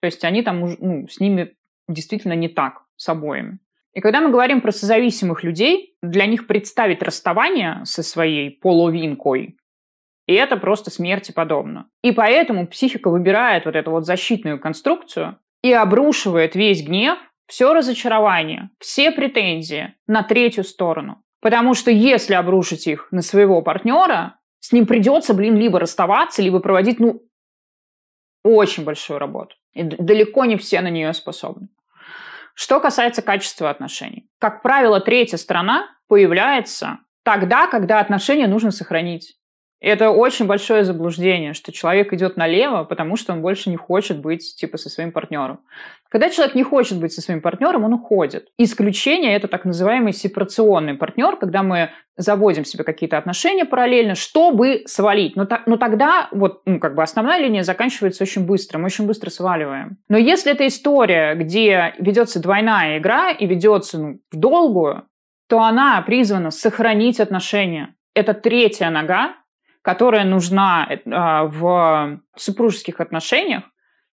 [0.00, 1.54] То есть они там ну, с ними
[1.88, 3.58] действительно не так с обоими.
[3.94, 9.56] И когда мы говорим про созависимых людей, для них представить расставание со своей половинкой,
[10.26, 11.88] и это просто смерти подобно.
[12.02, 18.70] И поэтому психика выбирает вот эту вот защитную конструкцию и обрушивает весь гнев, все разочарование,
[18.78, 21.22] все претензии на третью сторону.
[21.42, 26.60] Потому что если обрушить их на своего партнера, с ним придется, блин, либо расставаться, либо
[26.60, 27.22] проводить, ну,
[28.44, 29.56] очень большую работу.
[29.72, 31.68] И далеко не все на нее способны.
[32.54, 34.28] Что касается качества отношений.
[34.38, 39.36] Как правило, третья сторона появляется тогда, когда отношения нужно сохранить.
[39.82, 44.54] Это очень большое заблуждение, что человек идет налево, потому что он больше не хочет быть
[44.54, 45.58] типа со своим партнером.
[46.08, 48.46] Когда человек не хочет быть со своим партнером, он уходит.
[48.58, 55.34] Исключение это так называемый сепарационный партнер, когда мы заводим себе какие-то отношения параллельно, чтобы свалить.
[55.34, 59.30] Но, но тогда вот, ну, как бы основная линия заканчивается очень быстро, мы очень быстро
[59.30, 59.98] сваливаем.
[60.08, 65.08] Но если это история, где ведется двойная игра и ведется ну, в долгую,
[65.48, 67.96] то она призвана сохранить отношения.
[68.14, 69.34] Это третья нога,
[69.82, 73.64] которая нужна э, в супружеских отношениях,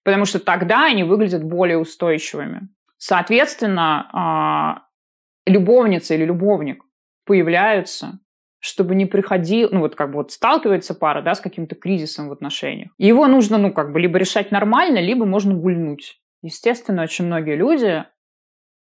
[0.03, 2.69] потому что тогда они выглядят более устойчивыми.
[2.97, 4.83] Соответственно, а,
[5.45, 6.83] любовница или любовник
[7.25, 8.19] появляются,
[8.59, 12.31] чтобы не приходил, ну вот как бы вот сталкивается пара, да, с каким-то кризисом в
[12.31, 12.91] отношениях.
[12.97, 16.19] Его нужно, ну как бы либо решать нормально, либо можно гульнуть.
[16.41, 18.05] Естественно, очень многие люди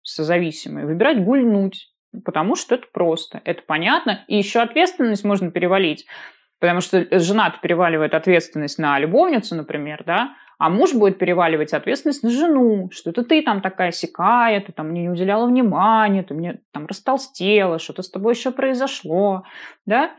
[0.03, 1.93] созависимые выбирают гульнуть,
[2.25, 6.07] потому что это просто, это понятно, и еще ответственность можно перевалить.
[6.61, 12.29] Потому что жена переваливает ответственность на любовницу, например, да, а муж будет переваливать ответственность на
[12.29, 16.59] жену, что это ты там такая сякая, ты там мне не уделяла внимания, ты мне
[16.71, 19.43] там растолстела, что-то с тобой еще произошло,
[19.87, 20.11] да,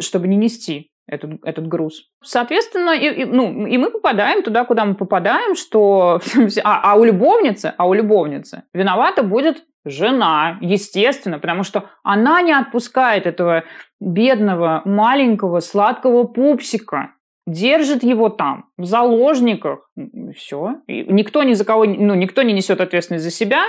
[0.00, 2.04] чтобы не нести этот, этот груз.
[2.24, 6.20] Соответственно, и, и, ну, и мы попадаем туда, куда мы попадаем, что...
[6.64, 12.52] А, а у любовницы, а у любовницы виновата будет жена, естественно, потому что она не
[12.52, 13.64] отпускает этого
[14.00, 17.12] бедного, маленького, сладкого пупсика,
[17.46, 19.90] держит его там, в заложниках,
[20.36, 20.76] все.
[20.86, 23.64] И никто ни за кого, ну, никто не несет ответственность за себя,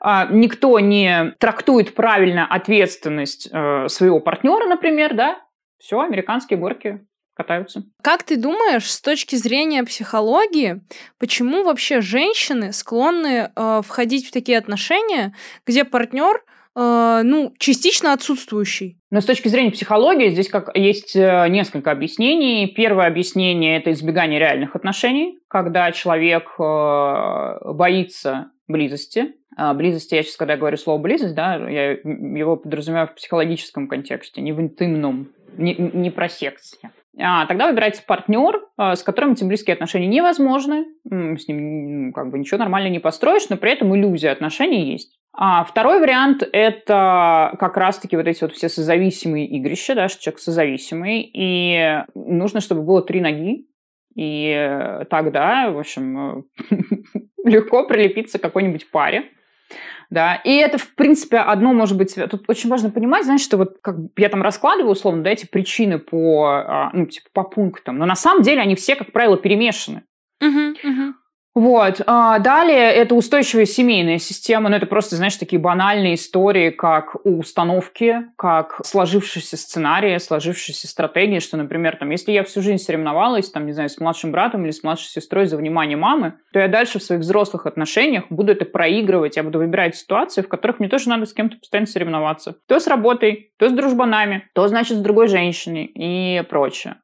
[0.00, 5.38] а, никто не трактует правильно ответственность э, своего партнера, например, да,
[5.78, 7.84] все, американские горки катаются.
[8.02, 10.80] Как ты думаешь, с точки зрения психологии,
[11.18, 15.34] почему вообще женщины склонны э, входить в такие отношения,
[15.66, 16.42] где партнер
[16.76, 18.98] э, ну, частично отсутствующий.
[19.10, 22.66] Но с точки зрения психологии здесь как есть э, несколько объяснений.
[22.66, 29.34] Первое объяснение– это избегание реальных отношений, когда человек э, боится близости.
[29.56, 33.86] А близости, я сейчас, когда я говорю слово «близость», да, я его подразумеваю в психологическом
[33.86, 36.76] контексте, не в интимном, не, не про секс
[37.46, 42.58] тогда выбирается партнер, а, с которым эти близкие отношения невозможны, с ним как бы ничего
[42.58, 45.16] нормально не построишь, но при этом иллюзия отношений есть.
[45.32, 50.40] А второй вариант– это как раз-таки вот эти вот все созависимые игрища, да, что человек
[50.40, 53.66] созависимый, и нужно, чтобы было три ноги,
[54.16, 56.44] и тогда, в общем,
[57.44, 59.30] легко прилепиться к какой-нибудь паре
[60.10, 63.78] да, и это, в принципе, одно может быть, тут очень важно понимать, знаешь, что вот
[63.80, 68.06] как я там раскладываю, условно, да, эти причины по, а, ну, типа, по пунктам, но
[68.06, 70.02] на самом деле они все, как правило, перемешаны.
[70.42, 71.12] Uh-huh, uh-huh.
[71.54, 72.00] Вот.
[72.06, 74.68] А далее это устойчивая семейная система.
[74.68, 81.56] Ну, это просто, знаешь, такие банальные истории, как установки, как сложившийся сценарий, сложившаяся стратегия, что,
[81.56, 84.82] например, там, если я всю жизнь соревновалась, там, не знаю, с младшим братом или с
[84.82, 89.36] младшей сестрой за внимание мамы, то я дальше в своих взрослых отношениях буду это проигрывать,
[89.36, 92.56] я буду выбирать ситуации, в которых мне тоже надо с кем-то постоянно соревноваться.
[92.66, 96.96] То с работой, то с дружбанами, то, значит, с другой женщиной и прочее.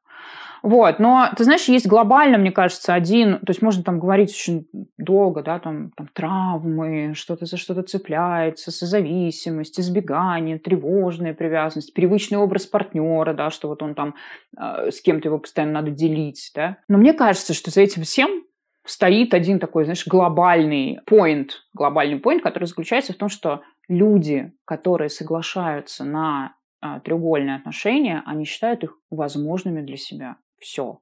[0.63, 4.67] Вот, но, ты знаешь, есть глобально, мне кажется, один, то есть можно там говорить очень
[4.97, 12.67] долго, да, там, там травмы, что-то за что-то цепляется, созависимость, избегание, тревожная привязанность, привычный образ
[12.67, 14.15] партнера, да, что вот он там
[14.55, 16.77] э, с кем-то его постоянно надо делить, да.
[16.87, 18.43] Но мне кажется, что за этим всем
[18.85, 25.09] стоит один такой, знаешь, глобальный point, глобальный point, который заключается в том, что люди, которые
[25.09, 30.99] соглашаются на а, треугольные отношения, они считают их возможными для себя все.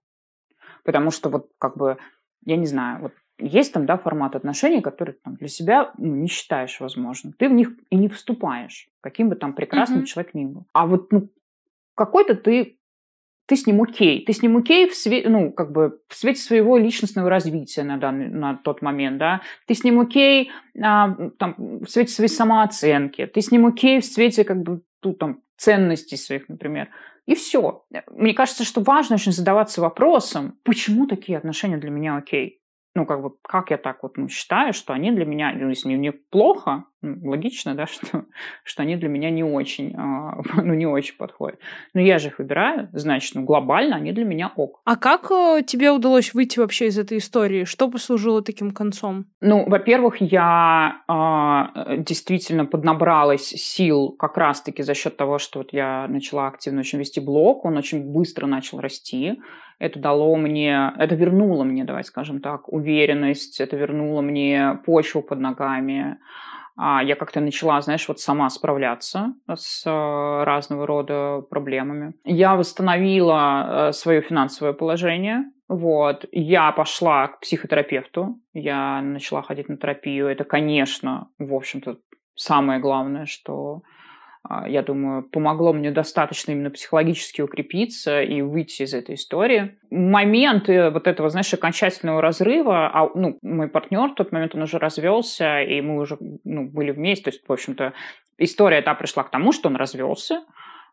[0.83, 1.97] Потому что вот как бы,
[2.45, 6.27] я не знаю, вот есть там, да, формат отношений, который там для себя ну, не
[6.27, 7.33] считаешь возможным.
[7.33, 10.05] Ты в них и не вступаешь, каким бы там прекрасным mm-hmm.
[10.05, 10.65] человек ни был.
[10.73, 11.29] А вот ну,
[11.95, 12.79] какой-то ты
[13.49, 14.23] ты с ним окей.
[14.23, 17.97] Ты с ним окей в, свете, ну, как бы в свете своего личностного развития на,
[17.97, 19.41] данный, на тот момент, да.
[19.65, 23.25] Ты с ним окей а, там, в свете своей самооценки.
[23.25, 26.89] Ты с ним окей в свете как бы, ну, там, ценностей своих, например.
[27.29, 27.83] И все.
[28.09, 32.59] Мне кажется, что важно очень задаваться вопросом, почему такие отношения для меня окей
[32.95, 35.95] ну, как бы, как я так вот ну, считаю, что они для меня, ну, если
[35.95, 38.25] мне плохо, ну, логично, да, что,
[38.63, 41.59] что они для меня не очень, э, ну, не очень подходят.
[41.93, 44.81] Но я же их выбираю, значит, ну, глобально они для меня ок.
[44.85, 47.63] А как э, тебе удалось выйти вообще из этой истории?
[47.63, 49.25] Что послужило таким концом?
[49.39, 56.07] Ну, во-первых, я э, действительно поднабралась сил как раз-таки за счет того, что вот я
[56.07, 59.39] начала активно очень вести блог, он очень быстро начал расти.
[59.79, 65.39] Это дало мне, это вернуло мне, давай скажем так, уверенность, это вернуло мне почву под
[65.39, 66.17] ногами.
[66.81, 72.13] А я как-то начала, знаешь, вот сама справляться с э, разного рода проблемами.
[72.23, 76.25] Я восстановила э, свое финансовое положение, вот.
[76.31, 80.27] Я пошла к психотерапевту, я начала ходить на терапию.
[80.27, 81.97] Это, конечно, в общем-то,
[82.35, 83.83] самое главное, что
[84.67, 89.77] я думаю, помогло мне достаточно именно психологически укрепиться и выйти из этой истории.
[89.91, 94.79] Момент вот этого, знаешь, окончательного разрыва, а, ну, мой партнер в тот момент, он уже
[94.79, 97.93] развелся, и мы уже ну, были вместе, то есть, в общем-то,
[98.37, 100.41] история та пришла к тому, что он развелся,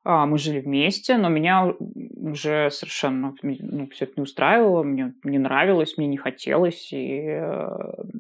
[0.09, 1.73] а, мы жили вместе, но меня
[2.17, 7.69] уже совершенно ну, все это не устраивало, мне не нравилось, мне не хотелось, и э,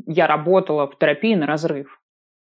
[0.07, 2.01] я работала в терапии на разрыв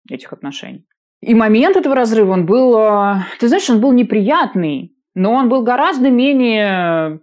[0.08, 0.86] этих отношений.
[1.22, 5.62] И момент этого разрыва, он был, э, ты знаешь, он был неприятный, но он был
[5.62, 7.20] гораздо менее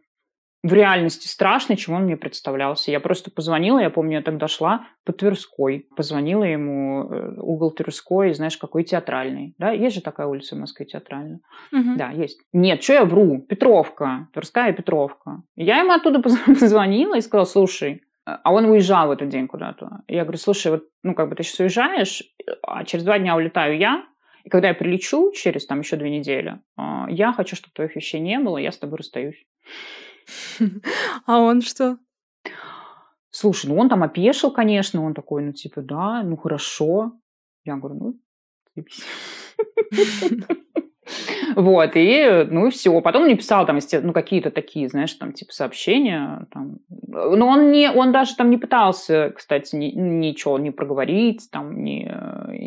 [0.64, 2.92] в реальности страшный, чем он мне представлялся.
[2.92, 5.88] Я просто позвонила, я помню, я тогда шла по Тверской.
[5.96, 9.54] Позвонила ему, э, угол Тверской, знаешь, какой театральный.
[9.58, 11.40] Да, есть же такая улица в Москве театральная.
[11.72, 11.96] Угу.
[11.98, 12.42] Да, есть.
[12.54, 13.40] Нет, что я вру?
[13.40, 14.28] Петровка.
[14.34, 15.44] Тверская Петровка.
[15.56, 18.04] Я ему оттуда позвонила и сказала, слушай,
[18.44, 20.02] а он уезжал в этот день куда-то.
[20.08, 22.24] Я говорю, слушай, вот, ну, как бы ты сейчас уезжаешь,
[22.64, 24.06] а через два дня улетаю я,
[24.44, 28.20] и когда я прилечу через там еще две недели, а, я хочу, чтобы твоих вещей
[28.20, 29.46] не было, я с тобой расстаюсь.
[31.26, 31.98] А он что?
[33.32, 37.14] Слушай, ну он там опешил, конечно, он такой, ну типа, да, ну хорошо.
[37.64, 38.20] Я говорю, ну,
[41.56, 43.00] Вот, и, ну и все.
[43.02, 46.48] Потом мне писал там, ну, какие-то такие, знаешь, там, типа, сообщения.
[46.54, 46.80] Там.
[47.08, 52.04] Но он, не, он даже там не пытался, кстати, ни, ничего не проговорить, там, ни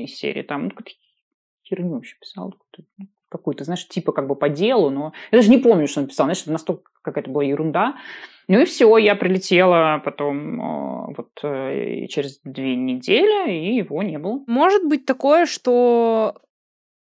[0.05, 0.93] из серии, там, ну, какую-то
[1.65, 2.55] херню вообще писал.
[3.29, 6.27] Какую-то, знаешь, типа как бы по делу, но я даже не помню, что он писал,
[6.27, 7.97] знаешь, настолько какая-то была ерунда.
[8.49, 14.43] Ну и все, я прилетела потом вот э, через две недели, и его не было.
[14.47, 16.43] Может быть такое, что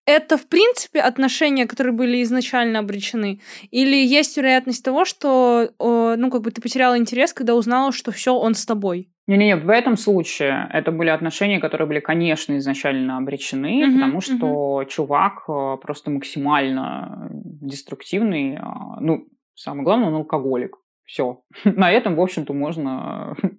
[0.09, 3.39] это, в принципе, отношения, которые были изначально обречены?
[3.69, 8.33] Или есть вероятность того, что, ну, как бы ты потеряла интерес, когда узнала, что все,
[8.33, 9.09] он с тобой?
[9.27, 14.81] Не-не-не, в этом случае это были отношения, которые были, конечно, изначально обречены, uh-huh, потому что
[14.81, 14.87] uh-huh.
[14.87, 18.57] чувак э, просто максимально деструктивный.
[18.57, 20.77] А, ну, самое главное, он алкоголик.
[21.05, 21.43] Все.
[21.63, 23.35] На этом, в общем-то, можно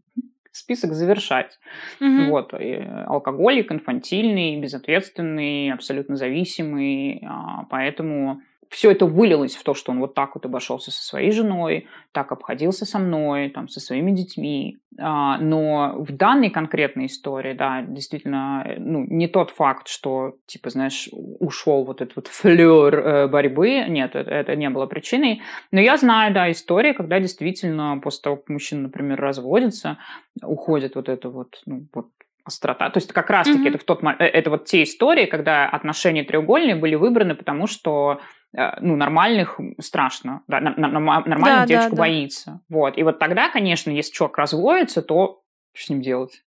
[0.53, 1.59] список завершать.
[2.01, 2.31] Угу.
[2.31, 2.55] Вот.
[2.61, 2.75] И
[3.07, 7.23] алкоголик, инфантильный, безответственный, абсолютно зависимый.
[7.27, 11.33] А, поэтому все это вылилось в то, что он вот так вот обошелся со своей
[11.33, 14.79] женой, так обходился со мной, там, со своими детьми.
[14.97, 21.09] А, но в данной конкретной истории, да, действительно, ну, не тот факт, что, типа, знаешь,
[21.13, 25.43] ушел вот этот вот флер э, борьбы, нет, это, это не было причиной.
[25.73, 29.99] Но я знаю, да, истории, когда действительно после того, как мужчина, например, разводится,
[30.45, 32.07] уходит вот это вот, ну, вот
[32.45, 32.89] острота.
[32.91, 33.69] То есть как раз-таки mm-hmm.
[33.69, 38.21] это в тот э, это вот те истории, когда отношения треугольные были выбраны, потому что
[38.21, 42.03] Э, ну, нормальных страшно, да, нормальных да, девочка да, да.
[42.03, 42.61] боится.
[42.69, 42.99] Вот.
[42.99, 46.43] И вот тогда, конечно, если чувак разводится, то что с ним делать?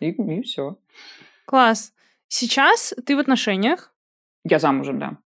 [0.00, 0.76] И, и все.
[1.44, 1.92] Класс.
[2.28, 3.92] Сейчас ты в отношениях?
[4.44, 5.18] Я замужем, да.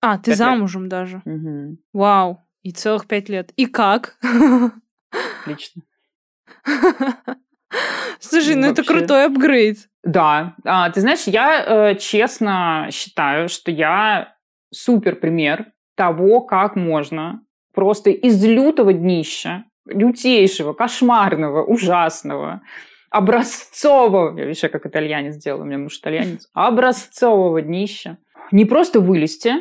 [0.00, 0.90] А, ты замужем лет.
[0.90, 1.22] даже.
[1.24, 1.76] Угу.
[1.92, 2.42] Вау.
[2.62, 3.52] И целых пять лет.
[3.56, 4.16] И как?
[5.42, 5.82] Отлично.
[8.20, 8.82] Слушай, ну Вообще.
[8.82, 9.88] это крутой апгрейд.
[10.02, 10.54] Да.
[10.64, 14.36] А, ты знаешь, я э, честно считаю, что я
[14.72, 17.42] супер пример того, как можно
[17.74, 22.62] просто из лютого днища, лютейшего, кошмарного, ужасного,
[23.10, 28.18] образцового, я я как итальянец делаю, у меня муж итальянец, образцового днища,
[28.50, 29.54] не просто вылезти,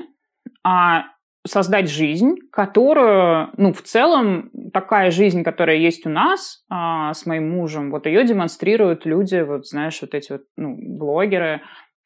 [0.64, 1.06] а
[1.46, 7.50] создать жизнь, которую, ну, в целом, такая жизнь, которая есть у нас а, с моим
[7.50, 11.62] мужем, вот ее демонстрируют люди, вот, знаешь, вот эти вот, ну, блогеры,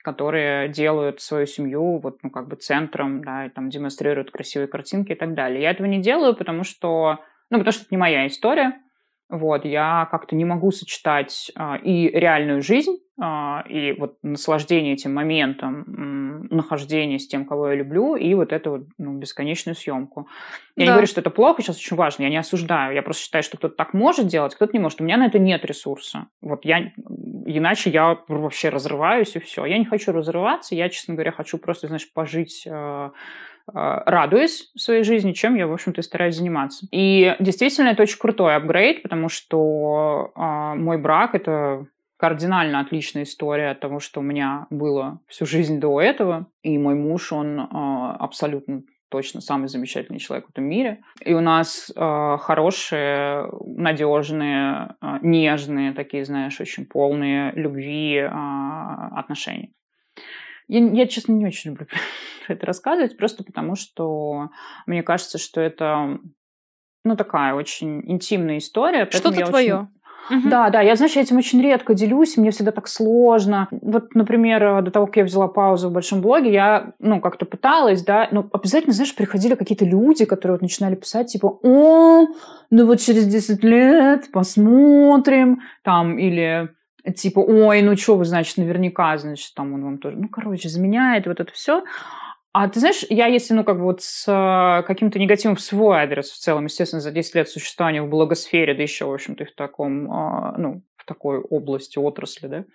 [0.06, 5.14] которые делают свою семью вот, ну, как бы центром, да, и там демонстрируют красивые картинки
[5.14, 5.64] и так далее.
[5.64, 7.18] Я этого не делаю, потому что,
[7.50, 8.80] ну, потому что это не моя история,
[9.30, 15.14] вот, я как-то не могу сочетать а, и реальную жизнь, а, и вот наслаждение этим
[15.14, 20.28] моментом, м, нахождение с тем, кого я люблю, и вот эту вот, ну, бесконечную съемку.
[20.76, 20.84] Я да.
[20.84, 23.58] не говорю, что это плохо, сейчас очень важно, я не осуждаю, я просто считаю, что
[23.58, 25.02] кто-то так может делать, кто-то не может.
[25.02, 26.28] У меня на это нет ресурса.
[26.42, 26.92] Вот я,
[27.46, 29.66] иначе я вообще разрываюсь, и все.
[29.66, 33.10] Я не хочу разрываться, я, честно говоря, хочу просто, знаешь, пожить э,
[33.74, 36.88] а, радуюсь своей жизни, чем я, в общем-то, стараюсь заниматься.
[36.92, 43.72] И действительно, это очень крутой апгрейд, потому что э, мой брак— это кардинально отличная история
[43.72, 46.48] от того, что у меня было всю жизнь до этого.
[46.62, 47.66] И мой муж, он э,
[48.20, 51.02] абсолютно точно самый замечательный человек в этом мире.
[51.24, 59.72] И у нас э, хорошие, надежные, э, нежные, такие, знаешь, очень полные любви э, отношения.
[60.68, 61.88] Я, я, честно, не очень люблю
[62.46, 64.50] про это рассказывать, просто потому что
[64.86, 66.20] мне кажется, что это
[67.04, 69.08] ну, такая очень интимная история.
[69.10, 69.76] Что-то твое.
[69.76, 69.96] Очень...
[70.30, 70.50] Угу.
[70.50, 73.68] Да, да, я, знаешь, я этим очень редко делюсь, мне всегда так сложно.
[73.70, 78.04] Вот, например, до того, как я взяла паузу в большом блоге, я, ну, как-то пыталась,
[78.04, 82.26] да, но обязательно, знаешь, приходили какие-то люди, которые вот начинали писать, типа, о,
[82.72, 86.70] ну вот через 10 лет посмотрим, там, или
[87.14, 91.28] типа, ой, ну что вы, значит, наверняка, значит, там он вам тоже, ну, короче, заменяет
[91.28, 91.84] вот это все.
[92.58, 95.98] А ты знаешь, я если, ну, как бы вот с э, каким-то негативом в свой
[95.98, 99.48] адрес в целом, естественно, за 10 лет существования в блогосфере, да еще, в общем-то, и
[99.48, 102.66] в таком, а, ну, в такой области, отрасли, да,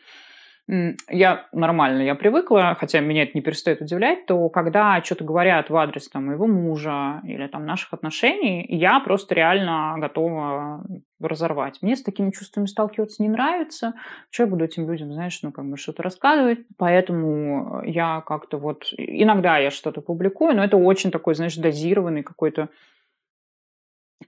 [1.09, 5.77] я нормально, я привыкла, хотя меня это не перестает удивлять, то когда что-то говорят в
[5.77, 10.85] адрес там, моего мужа или там, наших отношений, я просто реально готова
[11.21, 11.79] разорвать.
[11.83, 13.95] Мне с такими чувствами сталкиваться не нравится.
[14.31, 16.61] Что я буду этим людям, знаешь, ну, как бы что-то рассказывать.
[16.79, 18.85] Поэтому я как-то вот...
[18.97, 22.69] Иногда я что-то публикую, но это очень такой, знаешь, дозированный какой-то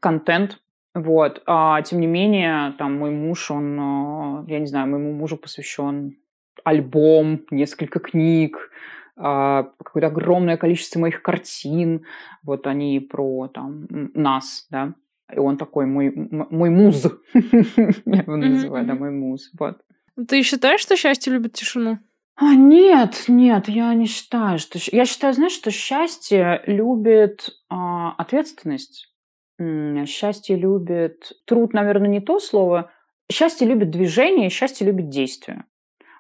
[0.00, 0.58] контент,
[0.94, 1.42] вот.
[1.46, 6.16] А, тем не менее, там мой муж, он, а, я не знаю, моему мужу посвящен
[6.64, 8.70] альбом, несколько книг,
[9.16, 12.04] а, какое-то огромное количество моих картин.
[12.42, 14.94] Вот они про там нас, да.
[15.32, 17.04] И он такой мой, мой муз.
[17.34, 19.50] Я его называю, да, мой муз.
[19.58, 19.78] Вот.
[20.28, 21.98] Ты считаешь, что счастье любит тишину?
[22.34, 24.78] А, нет, нет, я не считаю, что...
[24.90, 29.12] Я считаю, знаешь, что счастье любит а, ответственность.
[30.06, 31.32] Счастье любит...
[31.44, 32.90] Труд, наверное, не то слово.
[33.30, 35.64] Счастье любит движение, счастье любит действие.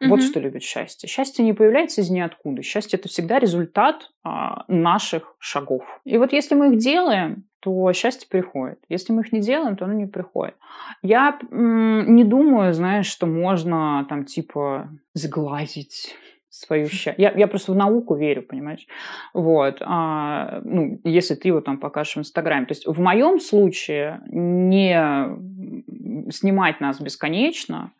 [0.08, 1.08] Вот что любит счастье.
[1.08, 2.62] Счастье не появляется из ниоткуда.
[2.62, 6.00] Счастье это всегда результат а, наших шагов.
[6.04, 8.78] И вот если мы их делаем, то счастье приходит.
[8.88, 10.56] Если мы их не делаем, то оно не приходит.
[11.02, 16.16] Я м- не думаю, знаешь, что можно там типа сглазить
[16.48, 17.14] свою счастье.
[17.16, 18.86] Я, я просто в науку верю, понимаешь?
[19.32, 19.78] Вот.
[19.80, 22.66] А, ну, если ты его там покажешь в Инстаграме.
[22.66, 27.92] То есть в моем случае не снимать нас бесконечно,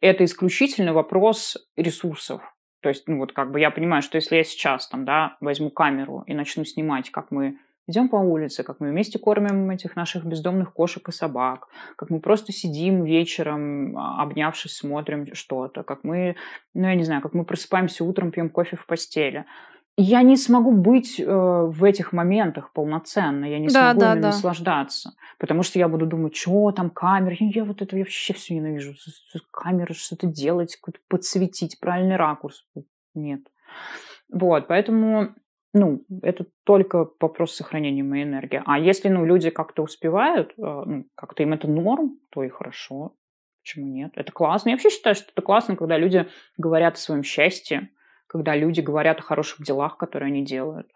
[0.00, 2.42] это исключительно вопрос ресурсов.
[2.82, 5.70] То есть, ну вот как бы я понимаю, что если я сейчас там, да, возьму
[5.70, 10.24] камеру и начну снимать, как мы идем по улице, как мы вместе кормим этих наших
[10.24, 16.36] бездомных кошек и собак, как мы просто сидим вечером, а, обнявшись, смотрим что-то, как мы,
[16.72, 19.44] ну я не знаю, как мы просыпаемся утром, пьем кофе в постели
[19.96, 24.20] я не смогу быть э, в этих моментах полноценно, я не да, смогу да, да.
[24.28, 28.94] наслаждаться, потому что я буду думать, что там камера, я вот это вообще все ненавижу,
[29.50, 32.66] камера, что-то делать, подсветить, правильный ракурс,
[33.14, 33.42] нет.
[34.32, 35.34] Вот, поэтому,
[35.74, 38.62] ну, это только вопрос сохранения моей энергии.
[38.64, 43.14] А если, ну, люди как-то успевают, э, ну, как-то им это норм, то и хорошо.
[43.62, 44.12] Почему нет?
[44.14, 44.70] Это классно.
[44.70, 47.90] Я вообще считаю, что это классно, когда люди говорят о своем счастье,
[48.30, 50.86] когда люди говорят о хороших делах, которые они делают,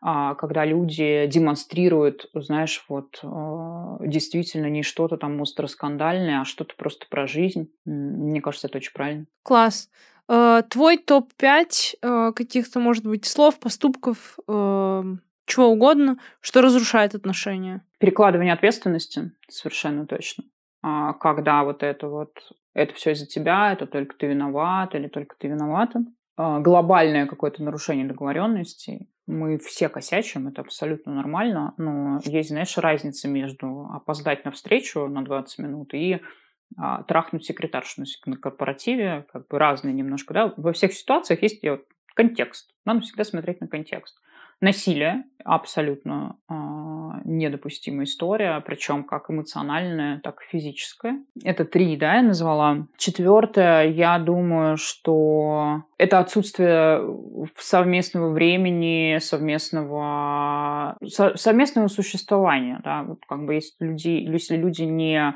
[0.00, 7.06] а, когда люди демонстрируют, знаешь, вот а, действительно не что-то там остро-скандальное, а что-то просто
[7.10, 7.68] про жизнь.
[7.84, 9.26] Мне кажется, это очень правильно.
[9.42, 9.90] Класс.
[10.28, 17.80] Э, твой топ-5 э, каких-то, может быть, слов, поступков, чего угодно, что разрушает отношения?
[17.98, 20.44] Перекладывание ответственности, совершенно точно.
[20.82, 25.34] А, когда вот это вот, это все из-за тебя, это только ты виноват или только
[25.38, 26.04] ты виновата.
[26.40, 29.10] А, глобальное какое-то нарушение договоренностей.
[29.26, 35.24] Мы все косячим, это абсолютно нормально, но есть, знаешь, разница между опоздать на встречу на
[35.24, 36.20] 20 минут и
[36.76, 40.54] а, трахнуть секретаршу на корпоративе, как бы разные немножко, да.
[40.56, 41.84] Во всех ситуациях есть вот,
[42.14, 42.72] контекст.
[42.84, 44.16] Надо всегда смотреть на контекст.
[44.60, 46.54] Насилие абсолютно э,
[47.24, 51.22] недопустимая история, причем как эмоциональная, так и физическая.
[51.42, 52.86] Это три, да, я назвала.
[52.96, 57.00] Четвертое, я думаю, что это отсутствие
[57.56, 65.34] совместного времени, совместного, со, совместного существования, да, вот как бы если люди, если люди не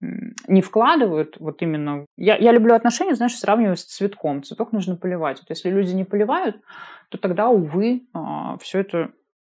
[0.00, 2.06] не вкладывают вот именно...
[2.16, 4.42] Я, я люблю отношения, знаешь, сравнивать с цветком.
[4.42, 5.38] Цветок нужно поливать.
[5.38, 6.56] Вот если люди не поливают,
[7.08, 9.10] то тогда, увы, а, все это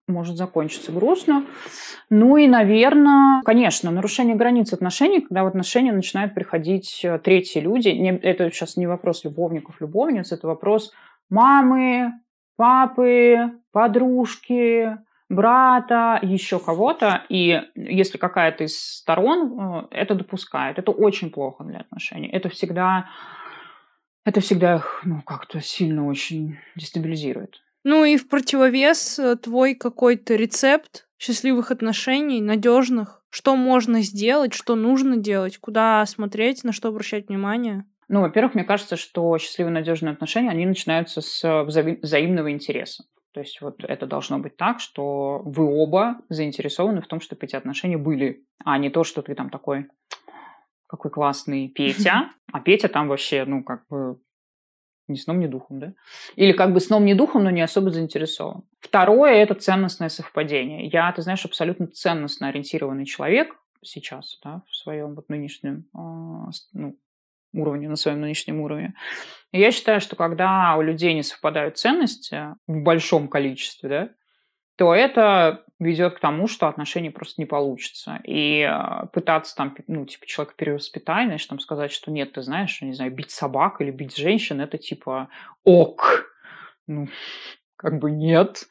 [0.09, 1.45] может закончиться грустно.
[2.11, 7.89] Ну и, наверное, конечно, нарушение границ отношений, когда в отношения начинают приходить э, третьи люди.
[7.89, 10.93] Не, это сейчас не вопрос любовников, любовниц, это вопрос
[11.31, 12.13] мамы,
[12.57, 14.99] папы, подружки,
[15.33, 21.81] брата, еще кого-то, и если какая-то из сторон э, это допускает, это очень плохо для
[21.81, 22.29] отношений.
[22.29, 23.09] Это всегда,
[24.25, 27.63] это всегда их ну, как-то сильно очень дестабилизирует.
[27.85, 34.75] Ну и в противовес э, твой какой-то рецепт счастливых отношений, надежных, что можно сделать, что
[34.75, 37.85] нужно делать, куда смотреть, на что обращать внимание?
[38.09, 43.05] Ну, во-первых, мне кажется, что счастливые надежные отношения, они начинаются с взаимного интереса.
[43.33, 47.57] То есть вот это должно быть так, что вы оба заинтересованы в том, чтобы эти
[47.57, 49.89] отношения были, а не то, что ты там такой,
[50.87, 54.21] какой классный Петя, а Петя там вообще, ну, как бы
[55.09, 55.95] ни сном, ни духом, да?
[56.37, 58.65] Или как бы сном, ни духом, но не особо заинтересован.
[58.81, 60.87] Второе– это ценностное совпадение.
[60.87, 66.97] Я, ты знаешь, абсолютно ценностно ориентированный человек сейчас, да, в своем вот нынешнем а, ну,
[67.53, 68.95] уровне, на своем нынешнем уровне.
[69.53, 74.09] И я считаю, что когда у людей не совпадают ценности в большом количестве, да,
[74.77, 78.21] то это ведет к тому, что отношения просто не получится.
[78.25, 82.81] И э, пытаться там, ну, типа, человека перевоспитать, значит, там сказать, что нет, ты знаешь,
[82.81, 85.29] не знаю, бить собак или бить женщин, это типа
[85.65, 86.25] ок.
[86.87, 87.09] Ну,
[87.77, 88.67] как бы нет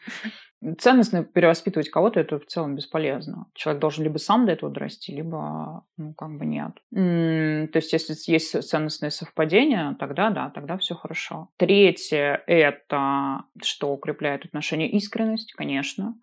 [0.77, 3.47] ценностно перевоспитывать кого-то это в целом бесполезно.
[3.53, 6.71] Человек должен либо сам до этого дорасти, либо, ну, как бы нет.
[6.91, 11.49] То есть, если есть ценностное совпадение, тогда да, тогда все хорошо.
[11.57, 14.89] Третье– это что укрепляет отношения?
[14.89, 16.15] Искренность, конечно.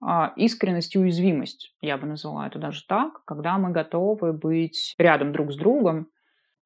[0.00, 5.32] А, искренность и уязвимость, я бы назвала это даже так, когда мы готовы быть рядом
[5.32, 6.08] друг с другом,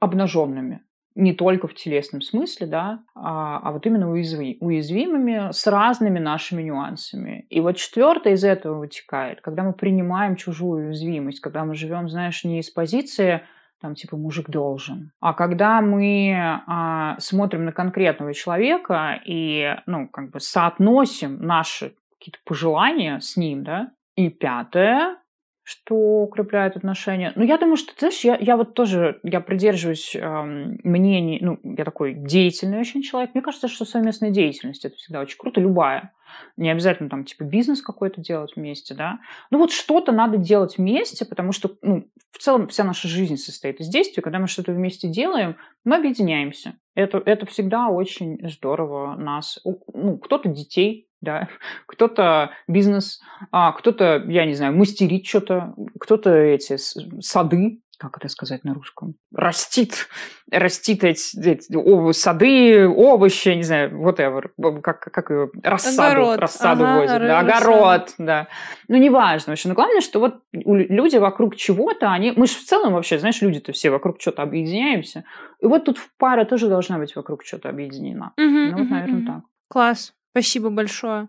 [0.00, 0.82] обнаженными,
[1.14, 6.62] не только в телесном смысле, да, а, а вот именно уязви, уязвимыми с разными нашими
[6.62, 7.46] нюансами.
[7.50, 12.44] И вот четвертое из этого вытекает, когда мы принимаем чужую уязвимость, когда мы живем, знаешь,
[12.44, 13.42] не из позиции
[13.80, 15.10] там типа мужик должен.
[15.20, 22.38] А когда мы а, смотрим на конкретного человека и, ну, как бы соотносим наши какие-то
[22.44, 23.90] пожелания с ним, да.
[24.14, 25.16] И пятое,
[25.64, 27.32] что укрепляет отношения.
[27.36, 31.58] Ну, я думаю, что, ты знаешь, я, я вот тоже, я придерживаюсь эм, мнений, ну,
[31.62, 33.34] я такой деятельный очень человек.
[33.34, 36.12] Мне кажется, что совместная деятельность– это всегда очень круто, любая.
[36.56, 39.20] Не обязательно там, типа, бизнес какой-то делать вместе, да.
[39.50, 43.80] Ну, вот что-то надо делать вместе, потому что, ну, в целом вся наша жизнь состоит
[43.80, 44.22] из действий.
[44.22, 46.74] Когда мы что-то вместе делаем, мы объединяемся.
[46.94, 49.60] Это, это всегда очень здорово нас...
[49.92, 51.48] Ну, кто-то детей да,
[51.86, 53.20] кто-то бизнес,
[53.50, 56.76] а кто-то, я не знаю, мастерит что-то, кто-то эти
[57.20, 60.08] сады, как это сказать на русском, растит,
[60.50, 64.50] растит эти, эти сады, овощи, не знаю, whatever,
[64.82, 66.38] как, как ее, рассаду, огород.
[66.40, 68.48] рассаду ага, возят, да, огород, да.
[68.88, 69.68] Ну, неважно вообще.
[69.68, 73.70] Но главное, что вот люди вокруг чего-то, они, мы же в целом вообще, знаешь, люди-то
[73.70, 75.22] все вокруг чего-то объединяемся.
[75.60, 78.32] И вот тут пара тоже должна быть вокруг чего-то объединена.
[78.36, 79.26] Угу, ну, вот, наверное, угу.
[79.26, 79.42] так.
[79.68, 80.12] Класс.
[80.32, 81.28] Спасибо большое.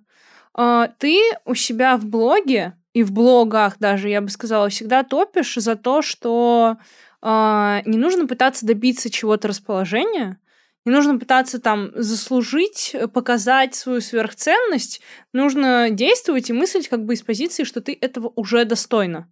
[0.53, 5.55] А, ты у себя в блоге и в блогах даже, я бы сказала, всегда топишь
[5.55, 6.77] за то, что
[7.21, 10.39] а, не нужно пытаться добиться чего-то расположения,
[10.85, 15.01] не нужно пытаться там заслужить, показать свою сверхценность.
[15.31, 19.29] Нужно действовать и мыслить как бы из позиции, что ты этого уже достойна.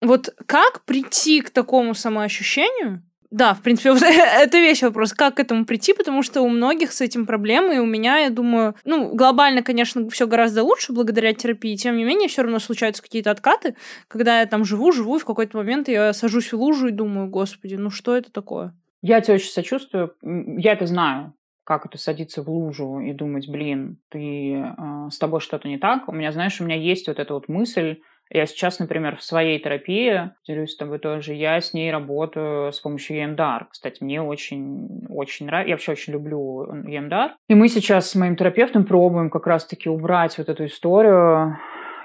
[0.00, 3.02] Вот как прийти к такому самоощущению,
[3.34, 6.92] да, в принципе, вот это весь вопрос, как к этому прийти, потому что у многих
[6.92, 11.34] с этим проблемы, и у меня, я думаю, ну, глобально, конечно, все гораздо лучше благодаря
[11.34, 13.74] терапии, тем не менее, все равно случаются какие-то откаты,
[14.06, 17.28] когда я там живу, живу, и в какой-то момент я сажусь в лужу и думаю,
[17.28, 18.72] господи, ну что это такое?
[19.02, 23.98] Я тебе очень сочувствую, я это знаю, как это садиться в лужу и думать, блин,
[24.10, 24.74] ты э,
[25.10, 26.08] с тобой что-то не так.
[26.08, 27.96] У меня, знаешь, у меня есть вот эта вот мысль,
[28.34, 32.80] я сейчас, например, в своей терапии, делюсь с тобой тоже, я с ней работаю с
[32.80, 33.66] помощью EMDR.
[33.70, 37.30] Кстати, мне очень, очень нравится, я вообще очень люблю EMDR.
[37.48, 41.56] И мы сейчас с моим терапевтом пробуем как раз-таки убрать вот эту историю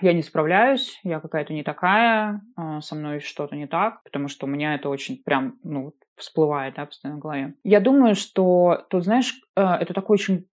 [0.02, 4.46] я не справляюсь, я какая-то не такая, а, со мной что-то не так, потому что
[4.46, 7.56] у меня это очень прям, ну, всплывает, да, постоянно в голове.
[7.64, 10.48] Я думаю, что тут, знаешь, э, это такой очень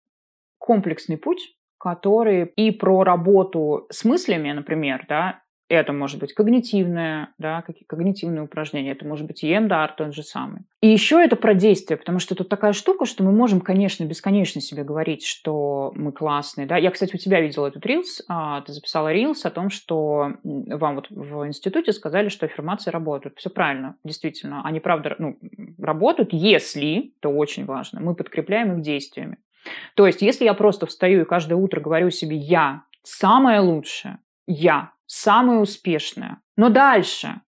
[0.58, 7.62] комплексный путь, который и про работу с мыслями, например, да, это может быть когнитивное, да,
[7.62, 10.62] какие когнитивные упражнения, это может быть EMDR тот же самый.
[10.80, 14.60] И еще это про действие, потому что тут такая штука, что мы можем, конечно, бесконечно
[14.60, 16.66] себе говорить, что мы классные.
[16.66, 16.76] Да?
[16.76, 20.96] Я, кстати, у тебя видела этот рилс, а, ты записала рилс о том, что вам
[20.96, 23.38] вот в институте сказали, что аффирмации работают.
[23.38, 24.62] Все правильно, действительно.
[24.64, 25.38] Они, правда, ну,
[25.78, 29.38] работают, если, то очень важно, мы подкрепляем их действиями.
[29.94, 34.93] То есть, если я просто встаю и каждое утро говорю себе «я самое лучшее», «я
[35.06, 36.40] самое успешное.
[36.56, 37.40] Но дальше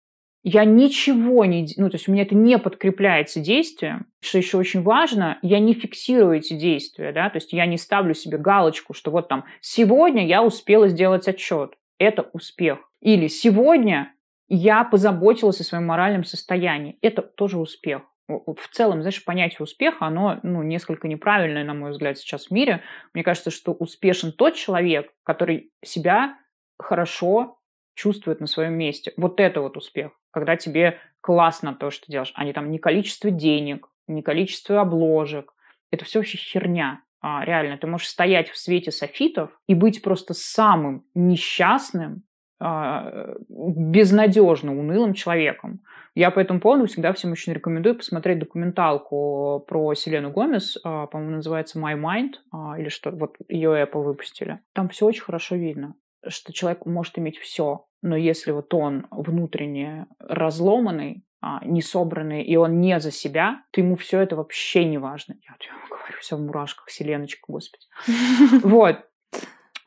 [0.48, 1.66] я ничего не...
[1.76, 4.06] Ну, то есть у меня это не подкрепляется действием.
[4.20, 8.14] Что еще очень важно, я не фиксирую эти действия, да, то есть я не ставлю
[8.14, 11.72] себе галочку, что вот там сегодня я успела сделать отчет.
[11.98, 12.78] Это успех.
[13.00, 14.12] Или сегодня
[14.48, 16.96] я позаботилась о своем моральном состоянии.
[17.02, 18.02] Это тоже успех.
[18.28, 22.82] в целом, знаешь, понятие успеха, оно ну, несколько неправильное, на мой взгляд, сейчас в мире.
[23.14, 26.36] Мне кажется, что успешен тот человек, который себя
[26.78, 27.58] хорошо
[27.94, 29.12] чувствует на своем месте.
[29.16, 30.12] Вот это вот успех.
[30.30, 35.52] Когда тебе классно то, что делаешь, а не там не количество денег, не количество обложек.
[35.90, 37.00] Это все вообще херня.
[37.20, 42.22] А, реально, ты можешь стоять в свете софитов и быть просто самым несчастным,
[42.58, 45.80] а, безнадежно унылым человеком.
[46.14, 51.36] Я по этому поводу всегда всем очень рекомендую посмотреть документалку про Селену Гомес, а, по-моему,
[51.36, 54.60] называется My Mind, а, или что, вот ее Apple выпустили.
[54.72, 55.94] Там все очень хорошо видно,
[56.28, 61.24] что человек может иметь все, но если вот он внутренне разломанный,
[61.62, 65.34] не собранный, и он не за себя, то ему все это вообще не важно.
[65.42, 67.84] Я, я говорю, все в мурашках, Селеночка, господи.
[68.62, 69.04] Вот.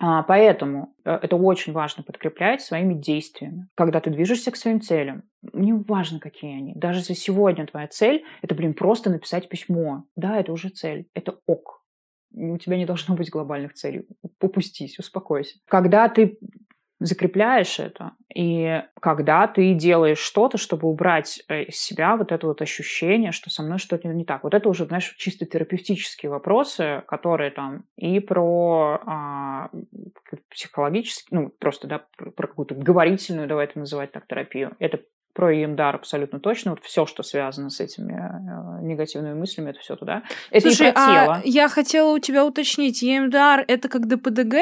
[0.01, 3.67] А, поэтому э, это очень важно подкреплять своими действиями.
[3.75, 6.73] Когда ты движешься к своим целям, не важно, какие они.
[6.73, 10.05] Даже если сегодня твоя цель– это, блин, просто написать письмо.
[10.15, 11.09] Да, это уже цель.
[11.13, 11.78] Это ок.
[12.33, 14.07] У тебя не должно быть глобальных целей.
[14.37, 15.57] Попустись, успокойся.
[15.67, 16.37] Когда ты
[16.99, 22.61] закрепляешь это, и когда ты делаешь что-то, чтобы убрать э, из себя вот это вот
[22.61, 24.43] ощущение, что со мной что-то не так.
[24.43, 29.69] Вот это уже, знаешь, чисто терапевтические вопросы, которые там и про а,
[30.49, 34.75] психологический, ну, просто, да, про, какую-то говорительную, давай это называть так, терапию.
[34.79, 34.99] Это
[35.39, 36.71] про EMDR абсолютно точно.
[36.71, 40.23] Вот все, что связано с этими э, негативными мыслями, это все туда.
[40.51, 41.35] Это Слушай, и про тело.
[41.35, 44.55] А я хотела у тебя уточнить, EMDR это как ДПДГ?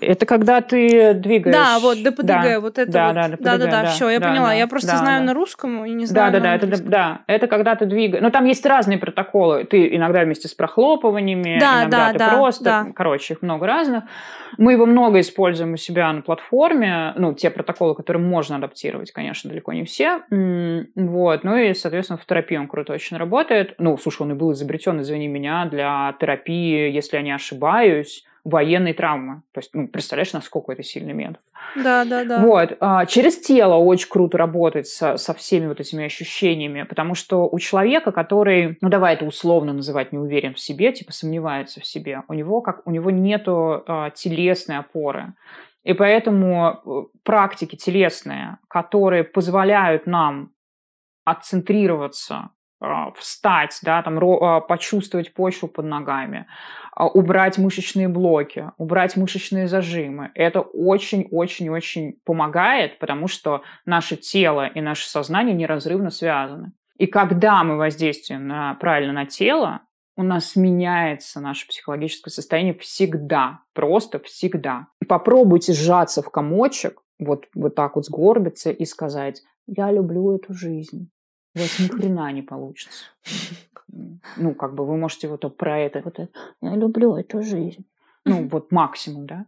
[0.00, 1.54] Это когда ты двигаешь.
[1.54, 2.90] Да, вот ДПДГ, да, вот это.
[2.90, 3.14] Да, вот.
[3.14, 4.48] да, ДПДГ, да, да, да, да, все, я да, поняла.
[4.48, 5.26] Да, я просто да, знаю да.
[5.26, 6.32] на русском и не знаю.
[6.32, 8.22] Да, да, да, это, да, это когда ты двигаешь.
[8.22, 9.64] Ну, там есть разные протоколы.
[9.64, 12.64] Ты иногда вместе с прохлопываниями, да, иногда да, ты да, просто.
[12.64, 12.86] Да.
[12.94, 14.04] Короче, их много разных.
[14.56, 17.12] Мы его много используем у себя на платформе.
[17.16, 20.22] Ну, те протоколы, которые можно адаптировать, конечно, далеко не все.
[20.30, 21.44] Вот.
[21.44, 23.74] Ну и, соответственно, в терапии он круто очень работает.
[23.78, 28.92] Ну, слушай, он и был изобретен, извини меня, для терапии, если я не ошибаюсь военной
[28.92, 29.42] травмы.
[29.52, 31.40] То есть, ну, представляешь, насколько это сильный метод.
[31.76, 32.40] Да, да, да.
[32.40, 32.76] Вот.
[32.78, 37.58] А, через тело очень круто работать со, со всеми вот этими ощущениями, потому что у
[37.58, 42.22] человека, который, ну, давай это условно называть, не уверен в себе, типа сомневается в себе,
[42.28, 45.32] у него, как, у него нету а, телесной опоры.
[45.84, 50.50] И поэтому э, практики телесные, которые позволяют нам
[51.24, 52.50] отцентрироваться
[53.16, 56.46] встать, да, там, а, почувствовать почву под ногами,
[56.92, 60.30] а, убрать мышечные блоки, убрать мышечные зажимы.
[60.34, 66.72] Это очень-очень-очень помогает, потому что наше тело и наше сознание неразрывно связаны.
[66.98, 69.80] И когда мы воздействуем на, правильно на тело,
[70.16, 74.86] у нас меняется наше психологическое состояние всегда, просто всегда.
[75.08, 81.10] Попробуйте сжаться в комочек, вот, вот так вот сгорбиться и сказать, я люблю эту жизнь
[81.54, 83.04] у вас ни хрена не получится.
[84.36, 87.84] Ну, как бы вы можете вот про это, вот это, я люблю эту жизнь.
[88.24, 89.46] Ну, вот максимум, да.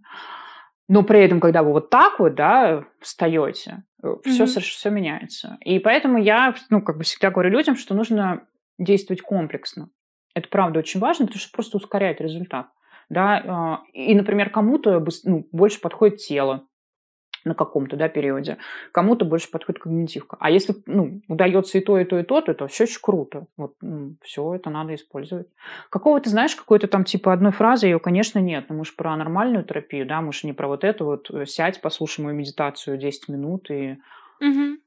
[0.89, 3.83] Но при этом, когда вы вот так вот, да, встаете,
[4.25, 4.61] все, mm-hmm.
[4.61, 5.59] все меняется.
[5.63, 8.47] И поэтому я, ну, как бы всегда говорю людям, что нужно
[8.79, 9.89] действовать комплексно.
[10.35, 12.69] Это правда очень важно, потому что просто ускоряет результат.
[13.09, 13.43] Да?
[13.47, 16.67] А, и, например, кому-то ну, больше подходит тело,
[17.47, 18.59] на каком-то да, периоде.
[18.93, 20.37] Кому-то больше подходит когнитивка.
[20.41, 23.47] А если ну, удается и то, и то, и то, то это все очень круто.
[23.57, 25.47] Вот, ну, все это надо использовать.
[25.89, 28.67] Какого ты знаешь, какой-то там типа одной фразы, ее, конечно, нет.
[28.69, 31.47] Но мы же про нормальную терапию, да, мы же не про вот это вот э,
[31.47, 33.99] сядь, послушай мою медитацию 10 минут и...
[34.41, 34.79] Угу.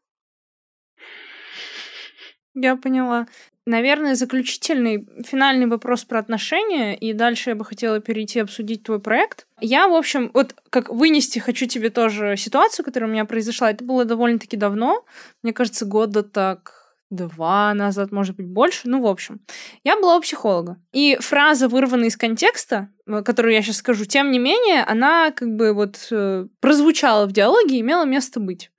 [2.56, 3.28] Я поняла.
[3.70, 9.46] Наверное, заключительный, финальный вопрос про отношения, и дальше я бы хотела перейти обсудить твой проект.
[9.62, 13.70] Я, в общем, вот как вынести хочу тебе тоже ситуацию, которая у меня произошла.
[13.70, 15.06] Это было довольно-таки давно,
[15.44, 18.90] мне кажется, года так два назад, может быть, больше.
[18.90, 19.40] Ну, в общем,
[19.84, 20.78] я была у психолога.
[20.92, 25.56] И фраза, вырванная из контекста, э, которую я сейчас скажу, тем не менее, она как
[25.56, 28.72] бы вот э, прозвучала в диалоге и имела место быть.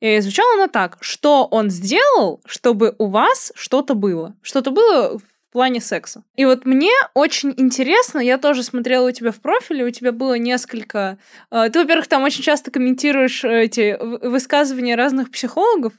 [0.00, 0.98] И звучала она так.
[1.00, 4.34] Что он сделал, чтобы у вас что-то было?
[4.42, 5.20] Что-то было
[5.56, 6.22] плане секса.
[6.34, 10.34] И вот мне очень интересно, я тоже смотрела у тебя в профиле, у тебя было
[10.34, 11.16] несколько...
[11.50, 15.94] Э, ты, во-первых, там очень часто комментируешь эти высказывания разных психологов,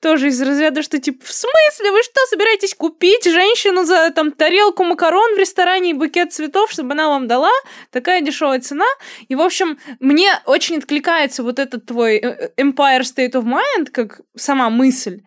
[0.00, 4.84] тоже из разряда, что типа, в смысле, вы что, собираетесь купить женщину за там тарелку
[4.84, 7.50] макарон в ресторане и букет цветов, чтобы она вам дала?
[7.90, 8.86] Такая дешевая цена.
[9.26, 14.20] И, в общем, мне очень откликается вот этот твой э, Empire State of Mind, как
[14.36, 15.22] сама мысль.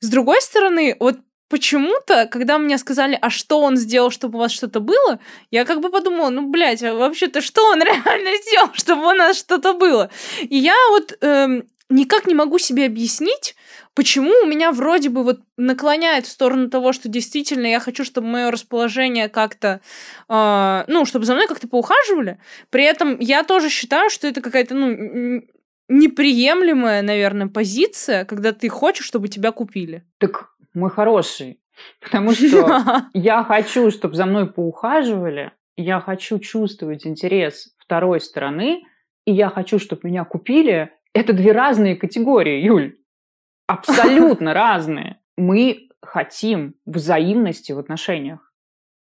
[0.00, 1.18] С другой стороны, вот
[1.50, 5.18] почему-то, когда мне сказали, а что он сделал, чтобы у вас что-то было,
[5.50, 9.36] я как бы подумала, ну, блядь, а вообще-то что он реально сделал, чтобы у нас
[9.36, 10.10] что-то было?
[10.40, 13.56] И я вот эм, никак не могу себе объяснить,
[13.94, 18.28] почему у меня вроде бы вот наклоняет в сторону того, что действительно я хочу, чтобы
[18.28, 19.80] мое расположение как-то,
[20.28, 22.38] э, ну, чтобы за мной как-то поухаживали.
[22.70, 25.42] При этом я тоже считаю, что это какая-то, ну,
[25.88, 30.04] неприемлемая, наверное, позиция, когда ты хочешь, чтобы тебя купили.
[30.18, 31.60] Так, мой хороший,
[32.00, 38.82] потому что я хочу, чтобы за мной поухаживали, я хочу чувствовать интерес второй стороны,
[39.24, 42.98] и я хочу, чтобы меня купили, это две разные категории, Юль.
[43.66, 45.20] Абсолютно разные.
[45.36, 48.49] Мы хотим взаимности в отношениях.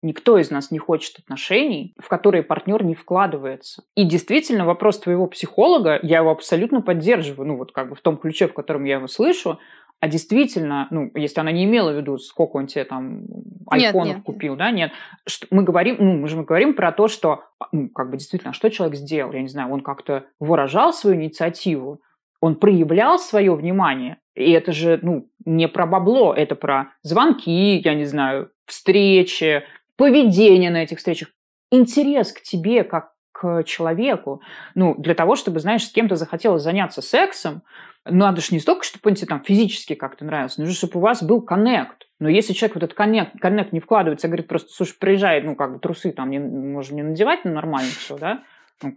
[0.03, 3.83] Никто из нас не хочет отношений, в которые партнер не вкладывается.
[3.95, 8.17] И действительно, вопрос твоего психолога, я его абсолютно поддерживаю, ну вот как бы в том
[8.17, 9.59] ключе, в котором я его слышу,
[10.01, 13.25] а действительно, ну, если она не имела в виду, сколько он тебе там
[13.67, 14.59] айфонов нет, нет, купил, нет.
[14.59, 14.91] да, нет,
[15.27, 18.49] что мы говорим, ну, мы же мы говорим про то, что, ну, как бы действительно,
[18.49, 22.01] а что человек сделал, я не знаю, он как-то выражал свою инициативу,
[22.39, 27.93] он проявлял свое внимание, и это же, ну, не про бабло, это про звонки, я
[27.93, 29.63] не знаю, встречи,
[29.97, 31.29] поведение на этих встречах,
[31.71, 34.41] интерес к тебе как к человеку,
[34.75, 37.63] ну, для того, чтобы, знаешь, с кем-то захотелось заняться сексом,
[38.05, 41.23] надо же не столько, чтобы он тебе там физически как-то нравился, нужно, чтобы у вас
[41.23, 42.07] был коннект.
[42.19, 45.73] Но если человек вот этот коннект, коннект не вкладывается, говорит просто, слушай, приезжай, ну, как
[45.73, 48.43] бы трусы там не, можем не надевать, но нормально все, да?
[48.83, 48.93] Ну,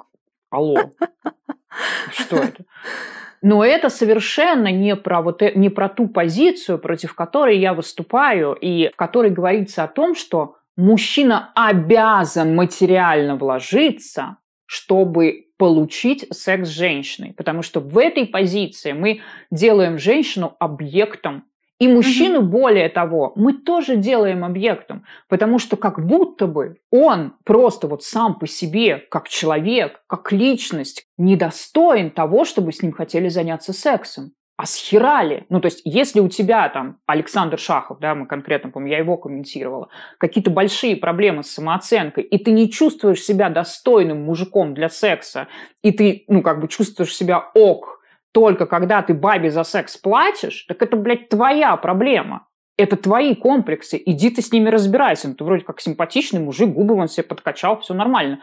[0.50, 0.90] алло.
[2.12, 2.64] Что это?
[3.40, 8.54] Но это совершенно не про, вот, э, не про ту позицию, против которой я выступаю,
[8.54, 16.72] и в которой говорится о том, что мужчина обязан материально вложиться, чтобы получить секс с
[16.72, 17.32] женщиной.
[17.36, 19.20] Потому что в этой позиции мы
[19.50, 21.44] делаем женщину объектом.
[21.80, 22.48] И мужчину, угу.
[22.48, 25.04] более того, мы тоже делаем объектом.
[25.28, 31.06] Потому что как будто бы он просто вот сам по себе, как человек, как личность,
[31.18, 35.46] недостоин того, чтобы с ним хотели заняться сексом а схерали?
[35.48, 39.16] Ну, то есть, если у тебя там Александр Шахов, да, мы конкретно, помню, я его
[39.16, 39.88] комментировала,
[40.18, 45.48] какие-то большие проблемы с самооценкой, и ты не чувствуешь себя достойным мужиком для секса,
[45.82, 48.00] и ты, ну, как бы чувствуешь себя ок,
[48.32, 52.46] только когда ты бабе за секс платишь, так это, блядь, твоя проблема.
[52.76, 55.28] Это твои комплексы, иди ты с ними разбирайся.
[55.28, 58.40] Ну, ты вроде как симпатичный мужик, губы он себе подкачал, все нормально.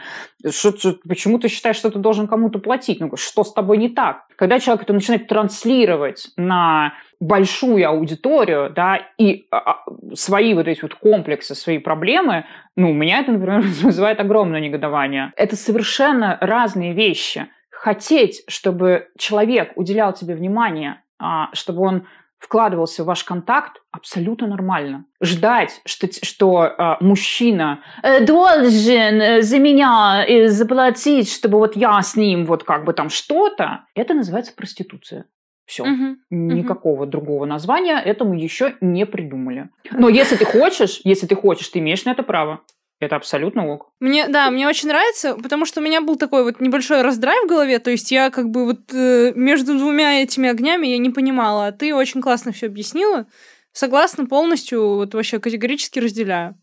[0.50, 0.72] Что,
[1.08, 3.02] почему ты считаешь, что ты должен кому-то платить?
[3.02, 4.28] Ну, что с тобой не так?
[4.38, 10.82] Когда человек это начинает транслировать на большую аудиторию, да, и а, а свои вот эти
[10.82, 12.46] вот комплексы, свои проблемы,
[12.78, 15.34] ну, у меня это, например, вызывает огромное негодование.
[15.36, 17.48] Это совершенно разные вещи.
[17.70, 22.08] Хотеть, чтобы человек уделял тебе внимание, а, чтобы он
[22.42, 25.06] вкладывался в ваш контакт, абсолютно нормально.
[25.22, 32.02] Ждать, что, что э, мужчина э, должен э, за меня э, заплатить, чтобы вот я
[32.02, 35.26] с ним вот как бы там что-то, это называется проституция.
[35.66, 35.84] Все.
[35.84, 37.12] Угу, Никакого угу.
[37.12, 39.70] другого названия этому еще не придумали.
[39.92, 42.62] Но если ты хочешь, если ты хочешь, ты имеешь на это право.
[43.02, 43.90] Это абсолютно ок.
[44.00, 47.48] Мне, да, мне очень нравится, потому что у меня был такой вот небольшой раздрай в
[47.48, 51.68] голове, то есть я как бы вот э, между двумя этими огнями я не понимала,
[51.68, 53.26] а ты очень классно все объяснила.
[53.74, 56.56] Согласна полностью, вот вообще категорически разделяю.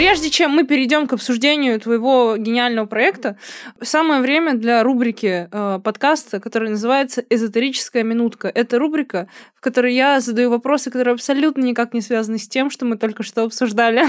[0.00, 3.36] Прежде чем мы перейдем к обсуждению твоего гениального проекта,
[3.82, 8.48] самое время для рубрики э, подкаста, которая называется «Эзотерическая минутка».
[8.48, 12.86] Это рубрика, в которой я задаю вопросы, которые абсолютно никак не связаны с тем, что
[12.86, 14.04] мы только что обсуждали.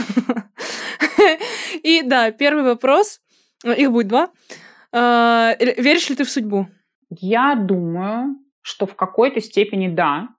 [1.84, 3.20] И да, первый вопрос,
[3.66, 4.30] их будет два.
[4.94, 6.68] Э, веришь ли ты в судьбу?
[7.10, 10.30] Я думаю, что в какой-то степени да.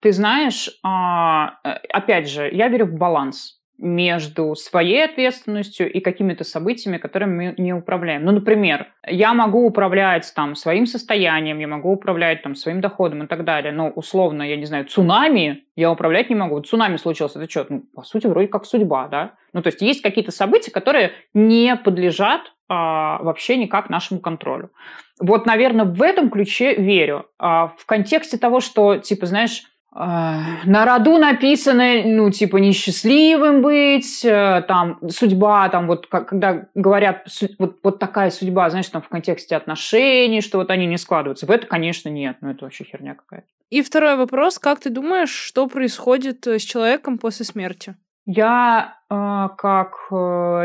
[0.00, 6.44] Ты знаешь, а, э, опять же, я верю в баланс между своей ответственностью и какими-то
[6.44, 8.24] событиями, которыми мы не управляем.
[8.24, 13.26] Ну, например, я могу управлять там своим состоянием, я могу управлять там своим доходом и
[13.26, 16.56] так далее, но условно, я не знаю, цунами я управлять не могу.
[16.56, 17.66] Вот цунами случился, это что?
[17.68, 19.32] Ну, по сути, вроде как судьба, да?
[19.52, 24.70] Ну, то есть есть какие-то события, которые не подлежат а, вообще никак нашему контролю.
[25.20, 27.26] Вот, наверное, в этом ключе верю.
[27.38, 29.64] А, в контексте того, что, типа, знаешь,
[29.94, 37.26] на роду написано, ну, типа, несчастливым быть, э, там, судьба, там, вот, когда говорят,
[37.58, 41.44] вот, вот такая судьба, знаешь, там, в контексте отношений, что вот они не складываются.
[41.44, 43.46] В это, конечно, нет, ну, это вообще херня какая-то.
[43.68, 47.94] И второй вопрос, как ты думаешь, что происходит э, с человеком после смерти?
[48.24, 50.14] Я, э, как э,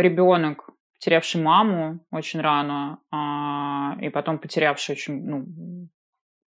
[0.01, 0.69] ребенок,
[0.99, 5.45] потерявший маму очень рано, э, и потом потерявший очень, ну,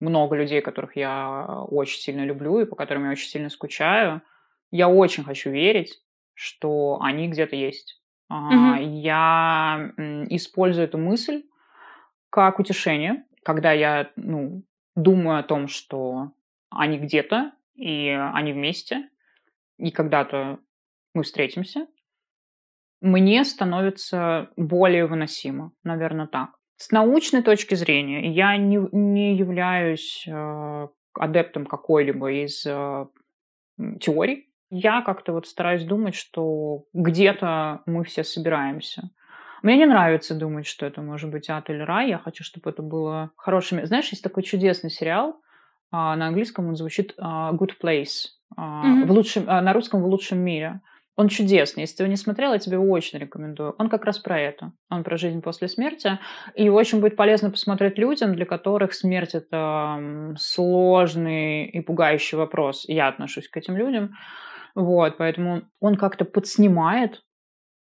[0.06, 4.22] много людей, которых я очень сильно люблю и по которым я очень сильно скучаю.
[4.72, 6.02] Я очень хочу верить,
[6.34, 8.02] что они где-то есть.
[8.30, 8.76] Угу.
[8.80, 9.92] Я
[10.30, 11.44] использую эту мысль
[12.30, 14.64] как утешение, когда я ну,
[14.96, 16.32] думаю о том, что
[16.70, 19.10] они где-то, и они вместе,
[19.78, 20.60] и когда-то
[21.14, 21.88] мы встретимся,
[23.02, 26.58] мне становится более выносимо, наверное, так.
[26.78, 33.06] С научной точки зрения я не, не являюсь э, адептом какой-либо из э,
[34.02, 34.50] теорий.
[34.70, 39.10] Я как-то вот стараюсь думать, что где-то мы все собираемся.
[39.62, 42.10] Мне не нравится думать, что это может быть ад или рай.
[42.10, 43.86] Я хочу, чтобы это было хорошим.
[43.86, 45.42] Знаешь, есть такой чудесный сериал.
[45.92, 48.28] А, на английском он звучит а, Good Place.
[48.58, 49.06] Mm-hmm.
[49.06, 50.82] В лучшем, на русском в лучшем мире.
[51.18, 51.82] Он чудесный.
[51.82, 53.74] Если ты его не смотрел, я тебе очень рекомендую.
[53.78, 54.74] Он как раз про это.
[54.90, 56.20] Он про жизнь после смерти.
[56.56, 62.84] И очень будет полезно посмотреть людям, для которых смерть– это сложный и пугающий вопрос.
[62.88, 64.16] Я отношусь к этим людям.
[64.76, 67.24] Вот, поэтому он как-то подснимает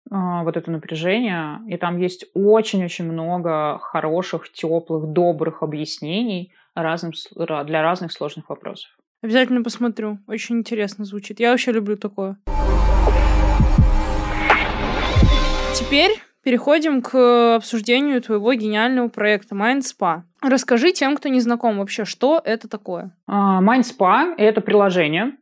[0.10, 7.82] а, вот это напряжение, и там есть очень-очень много хороших, теплых, добрых объяснений разным, для
[7.82, 8.92] разных сложных вопросов.
[9.22, 10.20] Обязательно посмотрю.
[10.28, 11.40] Очень интересно звучит.
[11.40, 12.38] Я вообще люблю такое.
[15.92, 20.22] Теперь переходим к обсуждению твоего гениального проекта Mind Spa.
[20.42, 23.12] Расскажи тем, кто не знаком вообще, что это такое.
[23.28, 25.34] А, Mind Spa– это приложение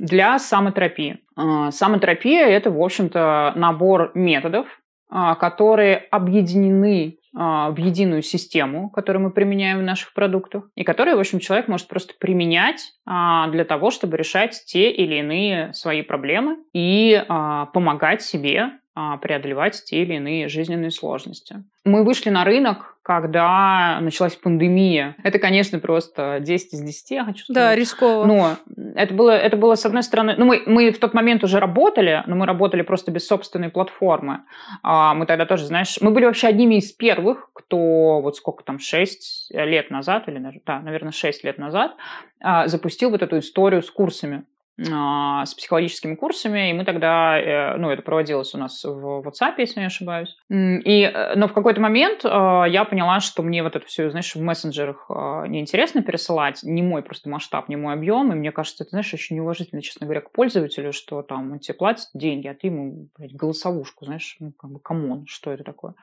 [0.00, 1.20] для самотерапии.
[1.36, 4.66] А, самотерапия– это, в общем-то, набор методов,
[5.08, 11.18] а, которые объединены в единую систему, которую мы применяем в наших продуктах, и которые, в
[11.18, 17.24] общем, человек может просто применять для того, чтобы решать те или иные свои проблемы и
[17.72, 21.64] помогать себе преодолевать те или иные жизненные сложности.
[21.84, 25.16] Мы вышли на рынок, когда началась пандемия.
[25.24, 27.62] Это, конечно, просто 10 из 10, я хочу сказать.
[27.62, 28.24] Да, рисково.
[28.26, 28.56] Но
[28.94, 30.34] это было, это было с одной стороны...
[30.36, 34.42] Ну, мы, мы в тот момент уже работали, но мы работали просто без собственной платформы.
[34.82, 35.98] А мы тогда тоже, знаешь...
[36.00, 40.80] Мы были вообще одними из первых, кто вот сколько там, 6 лет назад, или да,
[40.80, 41.96] наверное, 6 лет назад,
[42.40, 44.44] а, запустил вот эту историю с курсами.
[44.90, 49.54] А, с психологическими курсами, и мы тогда, э, ну, это проводилось у нас в WhatsApp,
[49.58, 50.34] если не ошибаюсь.
[50.48, 54.34] И, э, но в какой-то момент а, я поняла, что мне вот это все, знаешь,
[54.34, 58.84] в мессенджерах а, неинтересно пересылать, не мой просто масштаб, не мой объем, и мне кажется,
[58.84, 62.54] это, знаешь, очень неуважительно, честно говоря, к пользователю, что там он тебе платит деньги, а
[62.54, 65.94] ты ему, блядь, голосовушку, знаешь, ну, как бы, come on, что это такое?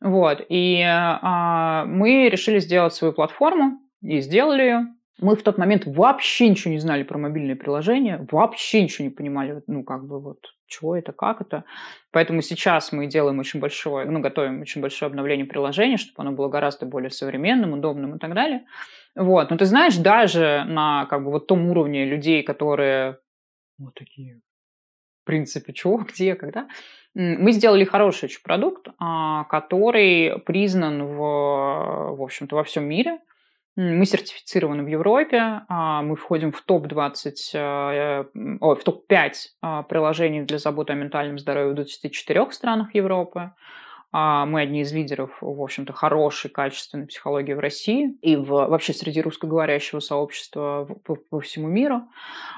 [0.00, 0.82] Вот, и
[1.86, 4.86] мы решили сделать свою платформу, и сделали ее,
[5.20, 9.62] мы в тот момент вообще ничего не знали про мобильные приложения, вообще ничего не понимали,
[9.66, 11.64] ну, как бы вот, чего это, как это.
[12.12, 16.48] Поэтому сейчас мы делаем очень большое, ну, готовим очень большое обновление приложения, чтобы оно было
[16.48, 18.64] гораздо более современным, удобным и так далее.
[19.16, 19.50] Вот.
[19.50, 23.18] Но ты знаешь, даже на как бы вот том уровне людей, которые
[23.78, 24.40] вот такие,
[25.22, 26.68] в принципе, чего, где, когда,
[27.14, 33.18] мы сделали хороший продукт, а, который признан в, в общем-то, во всем мире.
[33.80, 38.24] Мы сертифицированы в Европе, а, мы входим в топ-20, э,
[38.60, 43.52] ой, в топ-5 а, приложений для заботы о ментальном здоровье в 24 странах Европы.
[44.10, 48.92] А, мы одни из лидеров, в общем-то, хорошей, качественной психологии в России и в, вообще
[48.92, 52.02] среди русскоговорящего сообщества по, по всему миру.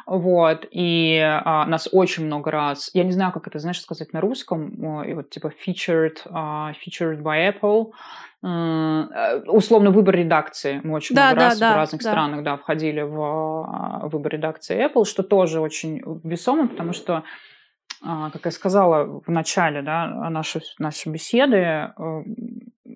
[0.06, 0.66] Вот.
[0.70, 5.02] И а, нас очень много раз, я не знаю, как это, знаешь, сказать на русском,
[5.02, 7.92] и вот типа featured, uh, featured by Apple,
[8.42, 10.80] Э, условно выбор редакции.
[10.82, 12.10] Мы очень да, много да, раз да, в разных да.
[12.10, 17.24] странах да, входили в а, выбор редакции Apple, что тоже очень весомо, потому что
[18.02, 21.90] как я сказала в начале да, нашей, нашей беседы, э,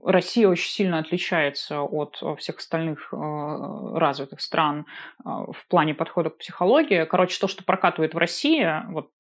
[0.03, 3.17] Россия очень сильно отличается от всех остальных э,
[3.97, 4.87] развитых стран
[5.25, 7.05] в плане подхода к психологии.
[7.05, 9.11] Короче, то, что прокатывает в России, вот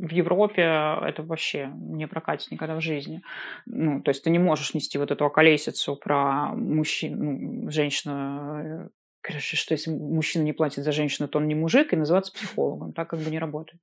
[0.00, 3.22] в Европе это вообще не прокатит никогда в жизни.
[3.66, 8.88] Ну, то есть ты не можешь нести вот эту околесицу про мужчин, ну, женщина,
[9.20, 12.92] короче, что если мужчина не платит за женщину, то он не мужик, и называться психологом.
[12.92, 13.80] Так как бы не работает.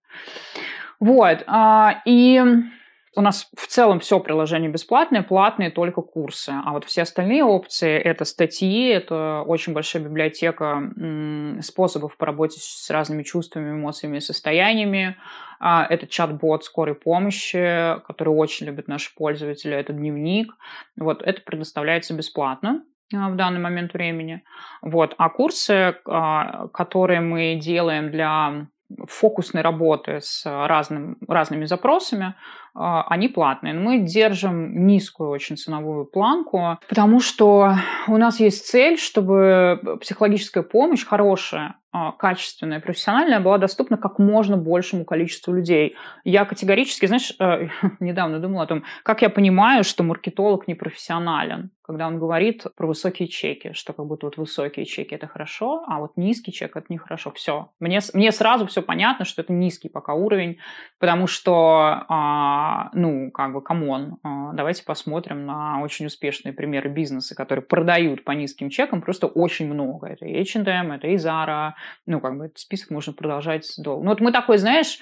[1.00, 1.44] Вот.
[1.48, 2.42] А, и
[3.16, 6.54] у нас в целом все приложение бесплатное, платные только курсы.
[6.64, 10.92] А вот все остальные опции– это статьи, это очень большая библиотека
[11.62, 15.18] способов по работе с разными чувствами, эмоциями и состояниями.
[15.60, 19.76] А, это чат-бот скорой помощи, который очень любят наши пользователи.
[19.76, 20.54] Это дневник.
[20.96, 24.44] Вот это предоставляется бесплатно в данный момент времени.
[24.82, 25.16] Вот.
[25.18, 28.68] А курсы, а, которые мы делаем для
[29.08, 32.36] фокусной работы с разным, разными запросами,
[32.74, 33.74] а, они платные.
[33.74, 37.76] Мы держим низкую очень ценовую планку, потому что
[38.08, 41.76] у нас есть цель, чтобы психологическая помощь хорошая
[42.18, 45.96] качественная, профессиональная была доступна как можно большему количеству людей.
[46.24, 47.68] Я категорически, знаешь, э,
[48.00, 52.86] недавно думала о том, как я понимаю, что маркетолог не профессионален, когда он говорит про
[52.86, 56.88] высокие чеки, что как будто вот высокие чеки это хорошо, а вот низкий чек это
[56.90, 57.32] нехорошо.
[57.32, 57.70] Все.
[57.80, 60.58] Мне, мне сразу все понятно, что это низкий пока уровень,
[61.00, 66.90] потому что, а, ну, как бы, come on, а, давайте посмотрим на очень успешные примеры
[66.90, 70.08] бизнеса, которые продают по низким чекам просто очень много.
[70.08, 71.72] Это H&M, это и Zara,
[72.06, 74.04] ну, как бы, этот список можно продолжать долго.
[74.04, 75.00] Ну, вот мы такой, знаешь,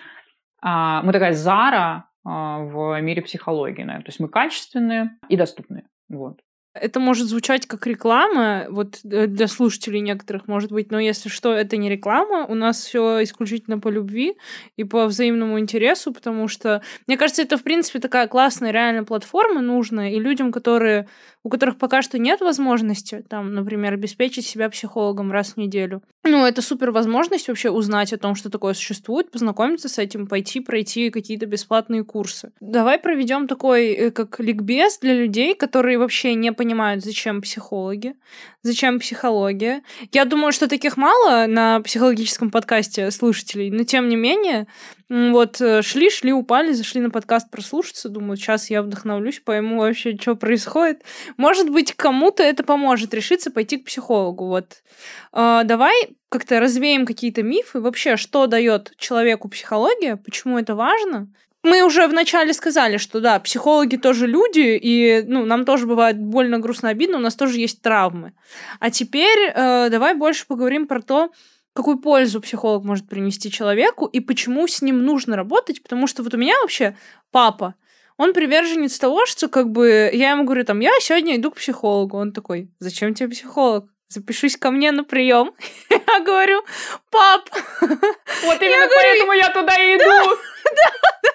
[0.61, 4.05] а, мы такая Zara а, в мире психологии, наверное.
[4.05, 5.85] То есть мы качественные и доступные.
[6.09, 6.39] Вот.
[6.75, 11.53] Это может звучать как реклама, вот э, для слушателей некоторых, может быть, но если что,
[11.53, 14.35] это не реклама, у нас все исключительно по любви
[14.75, 19.61] и по взаимному интересу, потому что, мне кажется, это, в принципе, такая классная реальная платформа
[19.61, 21.07] нужная, и людям, которые,
[21.43, 26.03] у которых пока что нет возможности, там, например, обеспечить себя психологом раз в неделю.
[26.25, 30.59] Ну, это супер возможность вообще узнать о том, что такое существует, познакомиться с этим, пойти
[30.59, 32.51] пройти какие-то бесплатные курсы.
[32.59, 38.15] Давай проведем такой, э, как ликбез для людей, которые вообще не понимают, понимают, зачем психологи,
[38.63, 39.81] зачем психология.
[40.11, 44.67] Я думаю, что таких мало на психологическом подкасте слушателей, но тем не менее,
[45.09, 50.17] вот э, шли, шли, упали, зашли на подкаст прослушаться, думаю, сейчас я вдохновлюсь, пойму вообще,
[50.19, 51.03] что происходит.
[51.37, 54.47] Может быть, кому-то это поможет решиться пойти к психологу.
[54.47, 54.83] Вот
[55.31, 55.93] а, давай
[56.29, 57.79] как-то развеем какие-то мифы.
[57.79, 61.29] Вообще, что дает человеку психология, почему это важно,
[61.65, 66.59] мы уже вначале сказали, что да, психологи тоже люди, и ну, нам тоже бывает больно,
[66.59, 68.33] грустно, обидно, у нас тоже есть травмы.
[68.79, 71.31] А теперь э, давай больше поговорим про то,
[71.75, 76.33] какую пользу психолог может принести человеку и почему с ним нужно работать, потому что вот
[76.33, 76.97] у меня вообще
[77.31, 77.75] папа,
[78.17, 82.17] он приверженец того, что как бы я ему говорю, там, я сегодня иду к психологу.
[82.17, 83.89] Он такой, зачем тебе психолог?
[84.07, 85.53] Запишись ко мне на прием.
[85.89, 86.63] Я говорю,
[87.09, 87.49] пап.
[87.81, 90.05] Вот именно поэтому я туда и иду.
[90.65, 91.31] Да, да,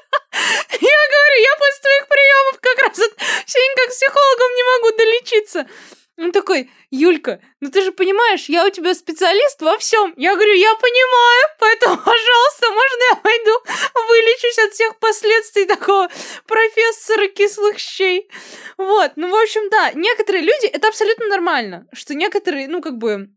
[0.72, 3.12] я говорю, я после твоих приемов как раз от
[3.80, 5.66] никак с психологом не могу долечиться.
[6.20, 10.12] Он такой, Юлька, ну ты же понимаешь, я у тебя специалист во всем.
[10.18, 13.52] Я говорю, я понимаю, поэтому, пожалуйста, можно я пойду
[14.10, 16.10] вылечусь от всех последствий такого
[16.46, 18.28] профессора кислых щей.
[18.76, 23.30] Вот, ну, в общем, да, некоторые люди, это абсолютно нормально, что некоторые, ну, как бы,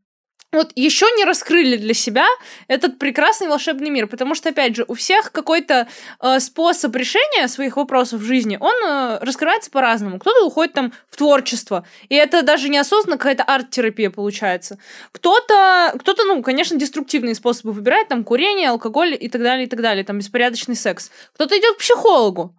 [0.57, 2.25] вот еще не раскрыли для себя
[2.67, 5.87] этот прекрасный волшебный мир, потому что, опять же, у всех какой-то
[6.19, 10.19] э, способ решения своих вопросов в жизни, он э, раскрывается по-разному.
[10.19, 14.77] Кто-то уходит там в творчество, и это даже неосознанно какая-то арт-терапия получается.
[15.11, 19.81] Кто-то, кто-то, ну, конечно, деструктивные способы выбирает, там, курение, алкоголь и так далее, и так
[19.81, 21.11] далее, там, беспорядочный секс.
[21.33, 22.55] Кто-то идет к психологу.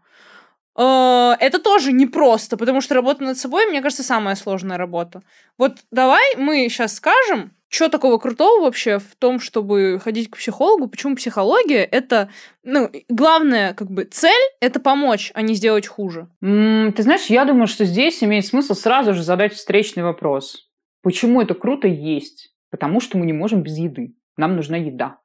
[0.77, 5.23] Э, это тоже непросто, потому что работа над собой, мне кажется, самая сложная работа.
[5.59, 10.87] Вот давай мы сейчас скажем, что такого крутого вообще в том, чтобы ходить к психологу?
[10.87, 12.29] Почему психология это,
[12.63, 16.29] ну, главная как бы цель это помочь, а не сделать хуже?
[16.43, 20.71] Mm, ты знаешь, я думаю, что здесь имеет смысл сразу же задать встречный вопрос.
[21.03, 22.55] Почему это круто есть?
[22.71, 24.15] Потому что мы не можем без еды.
[24.37, 25.19] Нам нужна еда.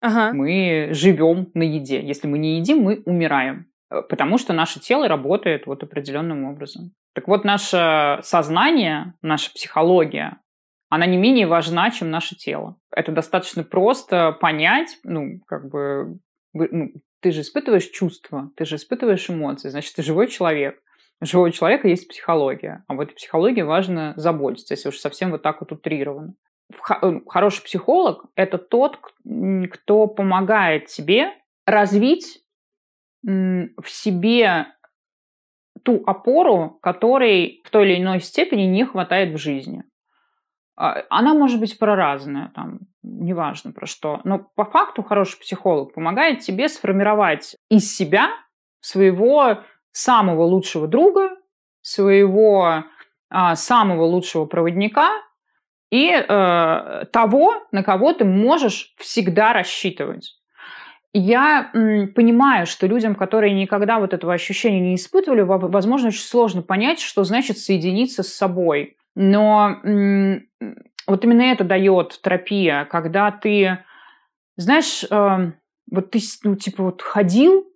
[0.00, 0.32] Ага.
[0.32, 2.00] Мы живем на еде.
[2.00, 3.67] Если мы не едим, мы умираем.
[3.90, 6.92] Э, потому что наше тело работает вот определенным образом.
[7.14, 10.38] Так вот, наше сознание, наша психология,
[10.88, 12.76] она не менее важна, чем наше тело.
[12.90, 16.18] Это достаточно просто понять, ну, как бы,
[16.54, 20.80] ну, ты же испытываешь чувства, ты же испытываешь эмоции, значит, ты живой человек.
[21.20, 25.42] У живого человека есть психология, а в этой психологии важно заботиться, если уж совсем вот
[25.42, 26.34] так вот утрировано.
[27.02, 28.98] Э, хороший психолог– это тот,
[29.70, 31.32] кто помогает тебе
[31.66, 32.40] развить
[33.22, 34.66] в себе
[35.84, 39.84] ту опору, которой в той или иной степени не хватает в жизни.
[40.76, 44.20] А, она может быть проразная, там, неважно про что.
[44.24, 48.28] Но по факту хороший психолог помогает тебе сформировать из себя
[48.80, 49.58] своего
[49.92, 51.30] самого лучшего друга,
[51.80, 52.84] своего
[53.30, 55.10] а, самого лучшего проводника
[55.90, 60.37] и э, того, на кого ты можешь всегда рассчитывать.
[61.14, 67.00] Я понимаю, что людям, которые никогда вот этого ощущения не испытывали, возможно, очень сложно понять,
[67.00, 68.96] что значит соединиться с собой.
[69.14, 69.80] Но
[71.08, 73.78] вот именно это дает терапия, когда ты,
[74.56, 75.52] знаешь, э,
[75.90, 77.66] вот ты, ну, типа, вот ходил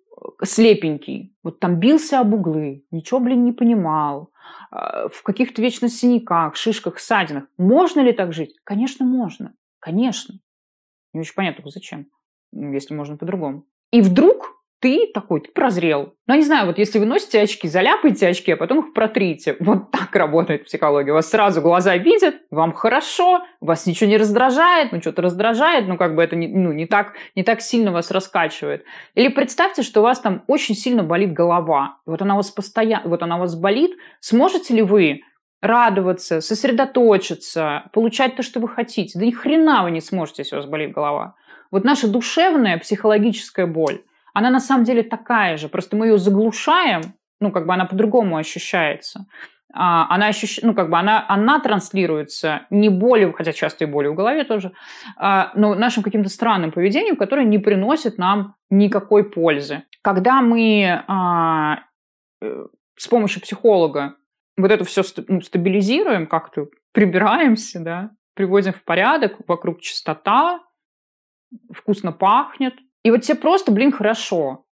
[0.45, 4.31] слепенький, вот там бился об углы, ничего, блин, не понимал,
[4.71, 7.45] э, в каких-то вечно синяках, шишках, ссадинах.
[7.57, 8.55] Можно ли так жить?
[8.65, 9.55] Конечно, можно.
[9.81, 10.35] Конечно.
[11.15, 12.07] Не очень понятно, зачем,
[12.53, 13.65] если можно по-другому.
[13.91, 16.15] И вдруг ты такой, ты прозрел.
[16.27, 19.57] Ну, не знаю, вот если вы носите очки, заляпайте очки, а потом их протрите.
[19.61, 21.13] Вот так работает психология.
[21.13, 26.17] Вас сразу глаза видят, вам хорошо, вас ничего не раздражает, ну, что-то раздражает, ну, как
[26.17, 28.85] бы это не, ну, не, так, не так сильно вас раскачивает.
[29.15, 31.99] Или представьте, что у вас там очень сильно болит голова.
[32.05, 33.93] Вот она у вас постоянно, вот она у вас болит.
[34.19, 35.21] Сможете ли вы
[35.61, 39.17] радоваться, сосредоточиться, получать то, что вы хотите?
[39.17, 41.37] Да ни хрена вы не сможете, если у вас болит голова.
[41.73, 44.03] Вот наша душевная психологическая боль,
[44.35, 48.37] она на самом деле такая же, просто мы ее заглушаем, ну, как бы она по-другому
[48.37, 49.27] ощущается.
[49.75, 50.61] А, она ощущ...
[50.63, 54.73] ну, как бы она, она транслируется не болью, хотя часто и болью в голове тоже,
[55.17, 59.85] а, но нашим каким-то странным поведением, которое не приносит нам никакой пользы.
[60.03, 61.85] Когда мы а,
[62.43, 62.67] э,
[62.97, 64.17] с помощью психолога
[64.59, 70.61] вот это все ну, стабилизируем, как-то прибираемся, да, приводим в порядок, вокруг чистота,
[71.73, 72.75] вкусно пахнет.
[73.03, 74.65] И вот тебе просто, блин, хорошо.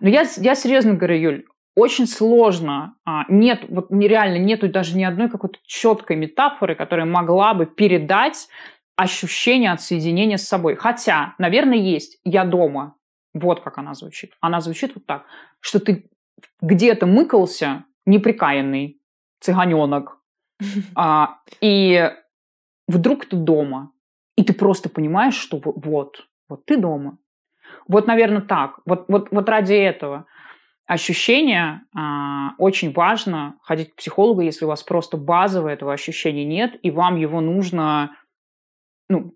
[0.00, 1.44] Но я, я серьезно говорю, Юль,
[1.76, 2.96] очень сложно.
[3.04, 8.48] А, нет, вот нереально нету даже ни одной какой-то четкой метафоры, которая могла бы передать
[8.96, 10.76] ощущение от соединения с собой.
[10.76, 12.96] Хотя, наверное, есть «я дома».
[13.32, 14.32] Вот как она звучит.
[14.40, 15.24] Она звучит вот так,
[15.58, 16.08] что ты
[16.60, 19.00] где-то мыкался, неприкаянный
[19.40, 20.20] цыганенок,
[20.94, 22.10] а, и
[22.86, 23.90] вдруг ты дома.
[24.36, 27.18] И ты просто понимаешь, что вот, вот ты дома.
[27.88, 28.80] Вот, наверное, так.
[28.84, 30.26] Вот, вот, вот ради этого
[30.86, 32.00] ощущения э,
[32.58, 37.16] очень важно ходить к психологу, если у вас просто базового этого ощущения нет, и вам
[37.16, 38.16] его нужно,
[39.08, 39.34] ну,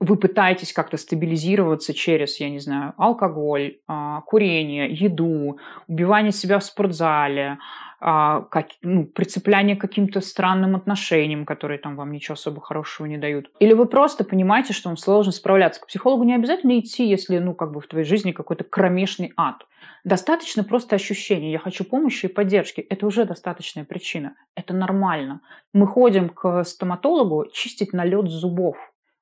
[0.00, 6.64] вы пытаетесь как-то стабилизироваться через, я не знаю, алкоголь, э, курение, еду, убивание себя в
[6.64, 7.58] спортзале,
[8.04, 13.50] как, ну, прицепляние к каким-то странным отношениям, которые там вам ничего особо хорошего не дают.
[13.60, 15.80] Или вы просто понимаете, что вам сложно справляться.
[15.80, 19.66] К психологу не обязательно идти, если, ну, как бы в твоей жизни какой-то кромешный ад.
[20.04, 21.50] Достаточно просто ощущения.
[21.50, 22.82] Я хочу помощи и поддержки.
[22.82, 24.34] Это уже достаточная причина.
[24.54, 25.40] Это нормально.
[25.72, 28.76] Мы ходим к стоматологу чистить налет зубов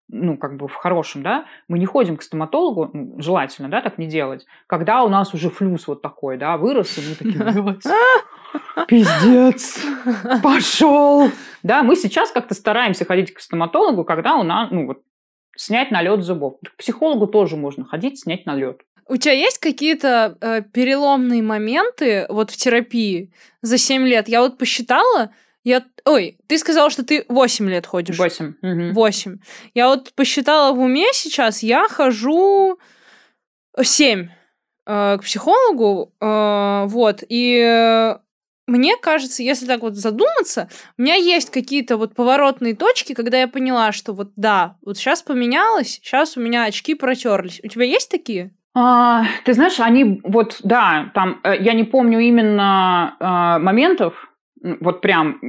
[0.09, 3.97] ну, как бы в хорошем, да, мы не ходим к стоматологу, ну, желательно, да, так
[3.97, 7.43] не делать, когда у нас уже флюс вот такой, да, вырос, и мы такие,
[8.89, 9.81] пиздец,
[10.43, 11.31] пошел.
[11.63, 15.03] Да, мы сейчас как-то стараемся ходить к стоматологу, когда у нас, ну, вот,
[15.57, 16.59] снять налет зубов.
[16.65, 18.81] К психологу тоже можно ходить, снять налет.
[19.09, 24.29] У тебя есть какие-то э, переломные моменты вот в терапии за 7 лет?
[24.29, 25.33] Я вот посчитала,
[25.65, 25.85] я...
[26.05, 28.19] Ой, ты сказала, что ты 8 лет ходишь.
[28.19, 28.55] 8.
[28.63, 28.95] Угу.
[28.95, 29.39] 8.
[29.75, 32.79] Я вот посчитала в уме сейчас, я хожу
[33.81, 34.29] 7
[34.87, 38.17] э, к психологу, э, вот, и
[38.73, 43.47] мне кажется, если так вот задуматься, у меня есть какие-то вот поворотные точки, когда я
[43.47, 47.61] поняла, что вот да, вот сейчас поменялось, сейчас у меня очки протерлись.
[47.63, 48.55] У тебя есть такие?
[48.75, 54.15] А, ты знаешь, они вот, да, там, э, я не помню именно а, моментов,
[54.81, 55.41] вот прям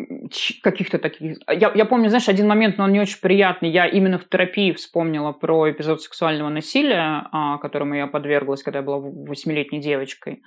[0.63, 1.37] каких-то таких...
[1.47, 3.69] Я, я помню, знаешь, один момент, но он не очень приятный.
[3.69, 8.85] Я именно в терапии вспомнила про эпизод сексуального насилия, а, которому я подверглась, когда я
[8.85, 10.41] была восьмилетней девочкой.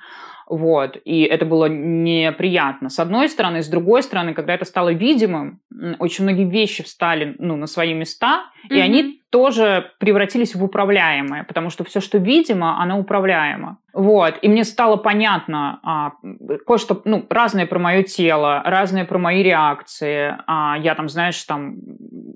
[0.48, 0.96] Вот.
[1.04, 2.88] И это было неприятно.
[2.88, 3.62] С одной стороны.
[3.62, 5.60] С другой стороны, когда это стало видимым,
[5.98, 8.76] очень многие вещи встали ну, на свои места, mm-hmm.
[8.76, 13.78] и они тоже превратились в управляемые, потому что все, что видимо, оно управляемо.
[13.92, 14.38] Вот.
[14.40, 16.12] И мне стало понятно а,
[16.66, 20.36] кое-что, ну, разное про мое тело, разное про мои реакции.
[20.46, 21.76] А, я там, знаешь, там,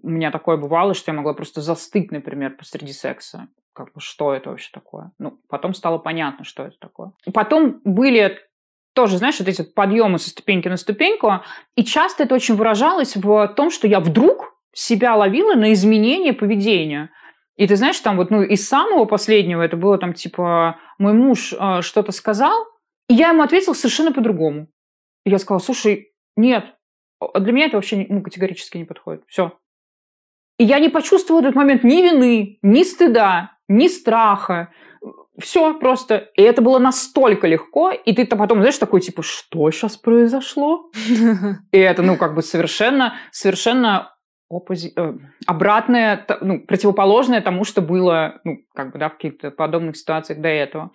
[0.03, 4.35] у меня такое бывало, что я могла просто застыть, например, посреди секса как бы, что
[4.35, 5.13] это вообще такое.
[5.19, 7.13] Ну, потом стало понятно, что это такое.
[7.33, 8.39] Потом были
[8.93, 11.41] тоже, знаешь, вот эти подъемы со ступеньки на ступеньку,
[11.77, 17.11] и часто это очень выражалось в том, что я вдруг себя ловила на изменение поведения.
[17.57, 21.53] И ты знаешь, там вот, ну, из самого последнего это было там, типа, мой муж
[21.53, 22.67] э, что-то сказал,
[23.09, 24.69] и я ему ответила совершенно по-другому.
[25.25, 26.65] Я сказала, слушай, нет,
[27.35, 29.25] для меня это вообще ну, категорически не подходит.
[29.27, 29.53] Все.
[30.59, 34.69] И я не почувствовала в этот момент ни вины, ни стыда, ни страха.
[35.39, 36.29] Все просто.
[36.35, 37.91] И это было настолько легко.
[37.93, 40.91] И ты потом, знаешь, такой, типа, что сейчас произошло?
[41.73, 44.15] И это, ну, как бы совершенно, совершенно
[44.51, 44.93] опози...
[44.97, 45.15] э,
[45.47, 50.49] обратное, ну, противоположное тому, что было, ну, как бы, да, в каких-то подобных ситуациях до
[50.49, 50.91] этого.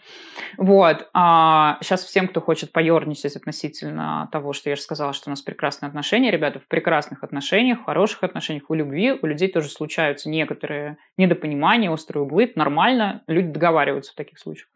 [0.58, 1.10] Вот.
[1.14, 5.42] А сейчас всем, кто хочет поерничать относительно того, что я же сказала, что у нас
[5.42, 10.30] прекрасные отношения, ребята, в прекрасных отношениях, в хороших отношениях, в любви у людей тоже случаются
[10.30, 14.68] некоторые недопонимания, острые углы, нормально, люди договариваются в таких случаях.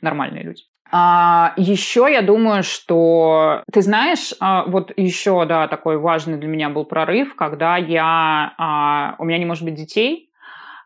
[0.00, 0.62] Нормальные люди.
[0.92, 6.68] А, еще я думаю, что ты знаешь, а, вот еще, да, такой важный для меня
[6.68, 10.30] был прорыв, когда я, а, у меня не может быть детей,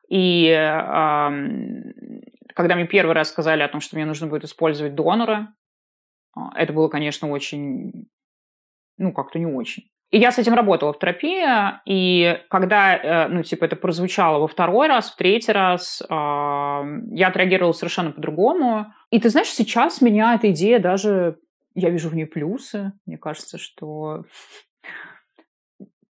[0.09, 1.33] и а,
[2.55, 5.55] когда мне первый раз сказали о том, что мне нужно будет использовать донора,
[6.37, 8.07] а, это было, конечно, очень,
[8.99, 9.85] ну, как-то не очень.
[10.15, 11.45] И я с этим работала в терапии,
[11.87, 17.73] и когда, э, ну, типа, это прозвучало во второй раз, в третий раз, я отреагировала
[17.73, 18.95] совершенно по-другому.
[19.11, 21.39] И ты знаешь, сейчас меня эта идея даже,
[21.75, 22.93] я вижу в ней плюсы.
[23.07, 24.25] Мне кажется, что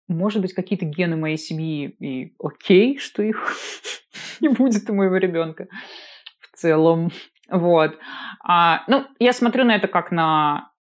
[0.09, 3.57] может быть, какие-то гены моей семьи и окей, что их
[4.43, 5.69] не будет у моего ребенка
[6.39, 7.13] в целом.
[7.49, 7.97] Вот.
[8.45, 10.71] А, ну, я смотрю на это как на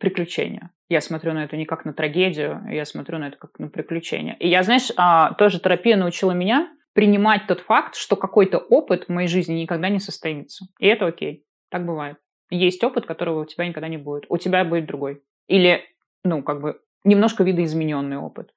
[0.00, 0.70] приключение.
[0.88, 4.36] Я смотрю на это не как на трагедию, я смотрю на это как на приключение.
[4.38, 9.08] И я, знаешь, а, тоже терапия научила меня принимать тот факт, что какой-то опыт в
[9.08, 10.66] моей жизни никогда не состоится.
[10.78, 11.44] И это окей.
[11.70, 12.18] Так бывает.
[12.50, 14.26] Есть опыт, которого у тебя никогда не будет.
[14.28, 15.22] У тебя будет другой.
[15.48, 15.82] Или,
[16.22, 18.52] ну, как бы немножко видоизмененный опыт.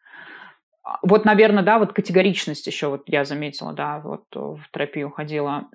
[0.84, 5.70] А, вот, наверное, да, вот категоричность еще вот я заметила, да, вот в терапию ходила.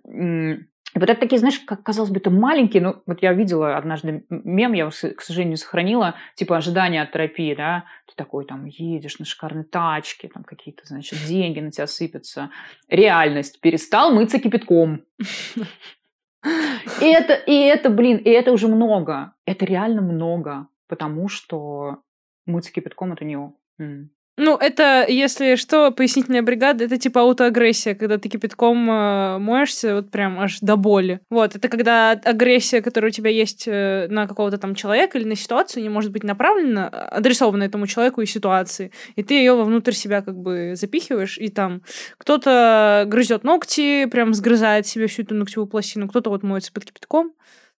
[0.95, 4.73] Вот это такие, знаешь, как казалось бы, это маленькие, ну, вот я видела однажды мем,
[4.73, 9.65] я, к сожалению, сохранила, типа ожидания от терапии, да, ты такой там едешь на шикарной
[9.65, 12.51] тачке, там какие-то, значит, деньги на тебя сыпятся.
[12.89, 13.61] Реальность.
[13.61, 15.05] Перестал мыться кипятком.
[17.01, 19.33] И это, и это, блин, и это уже много.
[19.47, 22.03] Это реально много, потому что
[22.47, 23.39] мыться кипятком это не
[24.39, 30.11] ну, это, если что, пояснительная бригада, это типа аутоагрессия, когда ты кипятком э, моешься вот
[30.11, 31.21] прям аж до боли.
[31.29, 35.37] Вот, это когда агрессия, которая у тебя есть э, на какого-то там человека или на
[35.37, 38.91] ситуацию, не может быть направлена, а, адресована этому человеку и ситуации.
[39.17, 41.83] И ты ее вовнутрь себя как бы запихиваешь, и там
[42.17, 47.35] кто-то грызет ногти, прям сгрызает себе всю эту ногтевую пластину, кто-то вот моется под кипятком.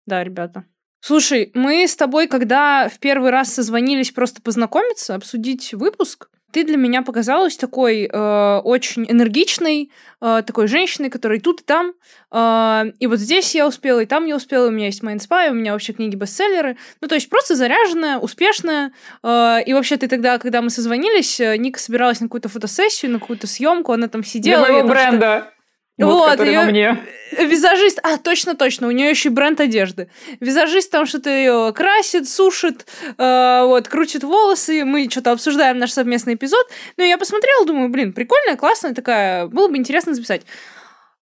[0.05, 0.65] Да, ребята.
[1.01, 6.77] Слушай, мы с тобой, когда в первый раз созвонились просто познакомиться, обсудить выпуск, ты для
[6.77, 11.95] меня показалась такой э, очень энергичной, э, такой женщиной, которая и тут, и там.
[12.31, 14.69] Э, и вот здесь я успела, и там я успела.
[14.69, 16.77] У меня есть MindSpa, у меня вообще книги-бестселлеры.
[17.01, 18.93] Ну, то есть просто заряженная, успешная.
[19.23, 23.19] Э, и вообще ты тогда, когда мы созвонились, э, Ника собиралась на какую-то фотосессию, на
[23.19, 24.67] какую-то съемку, она там сидела.
[24.67, 25.53] Для моего бренда.
[25.99, 26.99] Вот, вот ее мне.
[27.39, 30.09] визажист, а точно, точно, у нее еще и бренд одежды.
[30.41, 32.87] Визажист там что-то ее красит, сушит,
[33.19, 34.85] э, вот крутит волосы.
[34.85, 36.67] Мы что-то обсуждаем наш совместный эпизод.
[36.97, 40.43] Ну я посмотрела, думаю, блин, прикольная, классная такая, было бы интересно записать.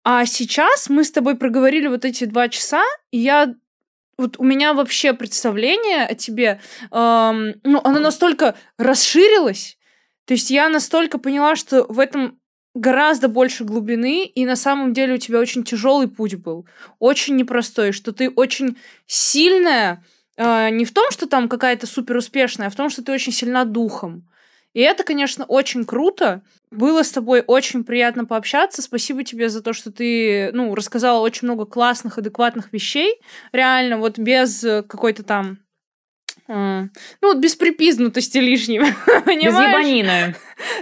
[0.02, 3.54] А сейчас мы с тобой проговорили вот эти два часа, и я
[4.16, 6.60] вот у меня вообще представление о тебе,
[6.90, 9.78] эм, ну, оно настолько расширилось,
[10.26, 12.39] то есть я настолько поняла, что в этом
[12.74, 16.66] гораздо больше глубины, и на самом деле у тебя очень тяжелый путь был,
[16.98, 18.76] очень непростой, что ты очень
[19.06, 20.04] сильная,
[20.36, 23.32] э, не в том, что там какая-то супер успешная, а в том, что ты очень
[23.32, 24.26] сильна духом.
[24.72, 26.42] И это, конечно, очень круто.
[26.70, 28.82] Было с тобой очень приятно пообщаться.
[28.82, 33.20] Спасибо тебе за то, что ты, ну, рассказала очень много классных, адекватных вещей.
[33.50, 35.58] Реально, вот без какой-то там
[36.50, 36.88] ну,
[37.22, 38.84] вот без припизнутости лишнего,
[39.26, 40.34] Без ебанины.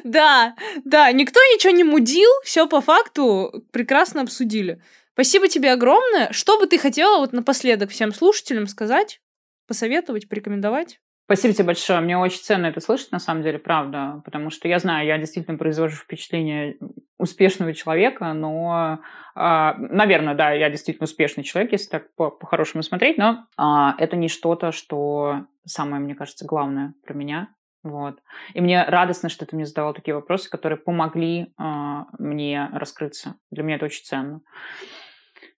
[0.03, 0.55] Да,
[0.85, 4.81] да, никто ничего не мудил, все по факту прекрасно обсудили.
[5.12, 6.32] Спасибо тебе огромное.
[6.32, 9.20] Что бы ты хотела вот напоследок всем слушателям сказать,
[9.66, 11.01] посоветовать, порекомендовать?
[11.27, 12.01] Спасибо тебе большое.
[12.01, 14.23] Мне очень ценно это слышать, на самом деле, правда.
[14.24, 16.78] Потому что я знаю, я действительно произвожу впечатление
[17.19, 19.01] успешного человека, но,
[19.40, 24.73] наверное, да, я действительно успешный человек, если так по-хорошему смотреть, но э, это не что-то,
[24.73, 27.48] что самое, мне кажется, главное про меня.
[27.85, 28.20] Вот.
[28.55, 33.36] И мне радостно, что ты мне задавал такие вопросы, которые помогли э, мне раскрыться.
[33.52, 34.40] Для меня это очень ценно.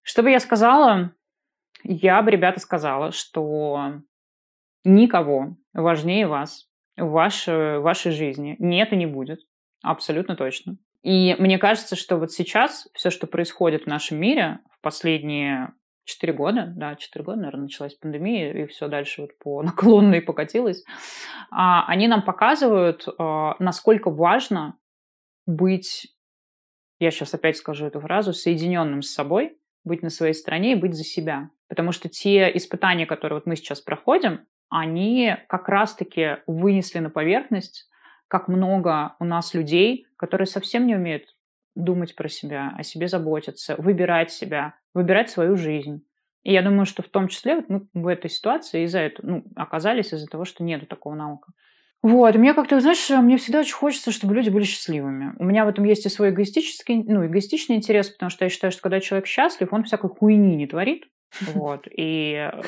[0.03, 1.13] Что бы я сказала?
[1.83, 3.93] Я бы, ребята, сказала, что
[4.83, 9.39] никого важнее вас в вашей жизни нет и не будет.
[9.81, 10.77] Абсолютно точно.
[11.03, 15.73] И мне кажется, что вот сейчас все, что происходит в нашем мире в последние
[16.05, 20.83] четыре года, да, четыре года, наверное, началась пандемия, и все дальше вот по наклонной покатилось,
[21.49, 24.77] а, они нам показывают, а, насколько важно
[25.45, 26.13] быть,
[26.99, 30.93] я сейчас опять скажу эту фразу, соединенным с собой, быть на своей стороне и быть
[30.93, 31.49] за себя.
[31.67, 37.89] Потому что те испытания, которые вот мы сейчас проходим, они как раз-таки вынесли на поверхность,
[38.31, 41.35] как много у нас людей, которые совсем не умеют
[41.75, 46.05] думать про себя, о себе заботиться, выбирать себя, выбирать свою жизнь.
[46.43, 49.43] И я думаю, что в том числе вот мы в этой ситуации из-за этого ну,
[49.57, 51.51] оказались из-за того, что нету такого наука.
[52.01, 55.33] Вот, мне как-то, знаешь, мне всегда очень хочется, чтобы люди были счастливыми.
[55.37, 58.71] У меня в этом есть и свой эгоистический, ну, эгоистичный интерес, потому что я считаю,
[58.71, 61.03] что когда человек счастлив, он всякой хуйни не творит,
[61.53, 62.61] вот, и э,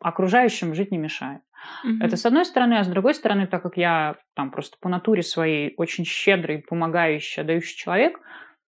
[0.00, 1.42] окружающим жить не мешает.
[1.84, 2.04] Mm-hmm.
[2.04, 5.22] Это с одной стороны, а с другой стороны, так как я там просто по натуре
[5.22, 8.20] своей очень щедрый, помогающий, дающий человек,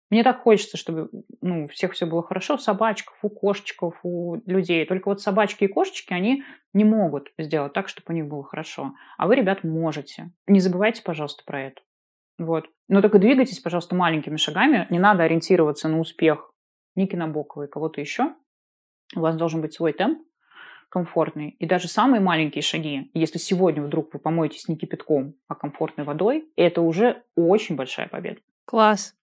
[0.09, 1.09] Мне так хочется, чтобы
[1.41, 4.85] ну, у всех все было хорошо, у собачков, у кошечков, у людей.
[4.85, 6.43] Только вот собачки и кошечки, они
[6.73, 8.93] не могут сделать так, чтобы у них было хорошо.
[9.17, 10.31] А вы, ребят, можете.
[10.47, 11.81] Не забывайте, пожалуйста, про это.
[12.37, 12.69] Вот.
[12.87, 14.87] Но только двигайтесь, пожалуйста, маленькими шагами.
[14.89, 16.51] Не надо ориентироваться на успех
[16.95, 18.33] Ники Набоковой, кого-то еще.
[19.15, 20.26] У вас должен быть свой темп
[20.89, 21.49] комфортный.
[21.59, 26.47] И даже самые маленькие шаги, если сегодня вдруг вы помоетесь не кипятком, а комфортной водой,
[26.55, 28.39] это уже очень большая победа.
[28.65, 29.13] Класс.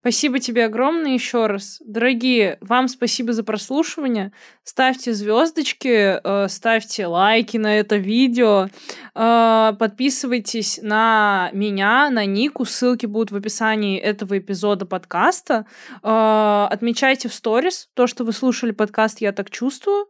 [0.00, 1.82] Спасибо тебе огромное еще раз.
[1.84, 4.32] Дорогие, вам спасибо за прослушивание.
[4.62, 8.68] Ставьте звездочки, э, ставьте лайки на это видео,
[9.14, 12.64] э, подписывайтесь на меня, на Нику.
[12.64, 15.66] Ссылки будут в описании этого эпизода подкаста.
[16.04, 20.06] Э, отмечайте в сторис то, что вы слушали подкаст «Я так чувствую».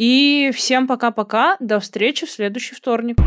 [0.00, 1.58] И всем пока-пока.
[1.60, 3.18] До встречи в следующий вторник.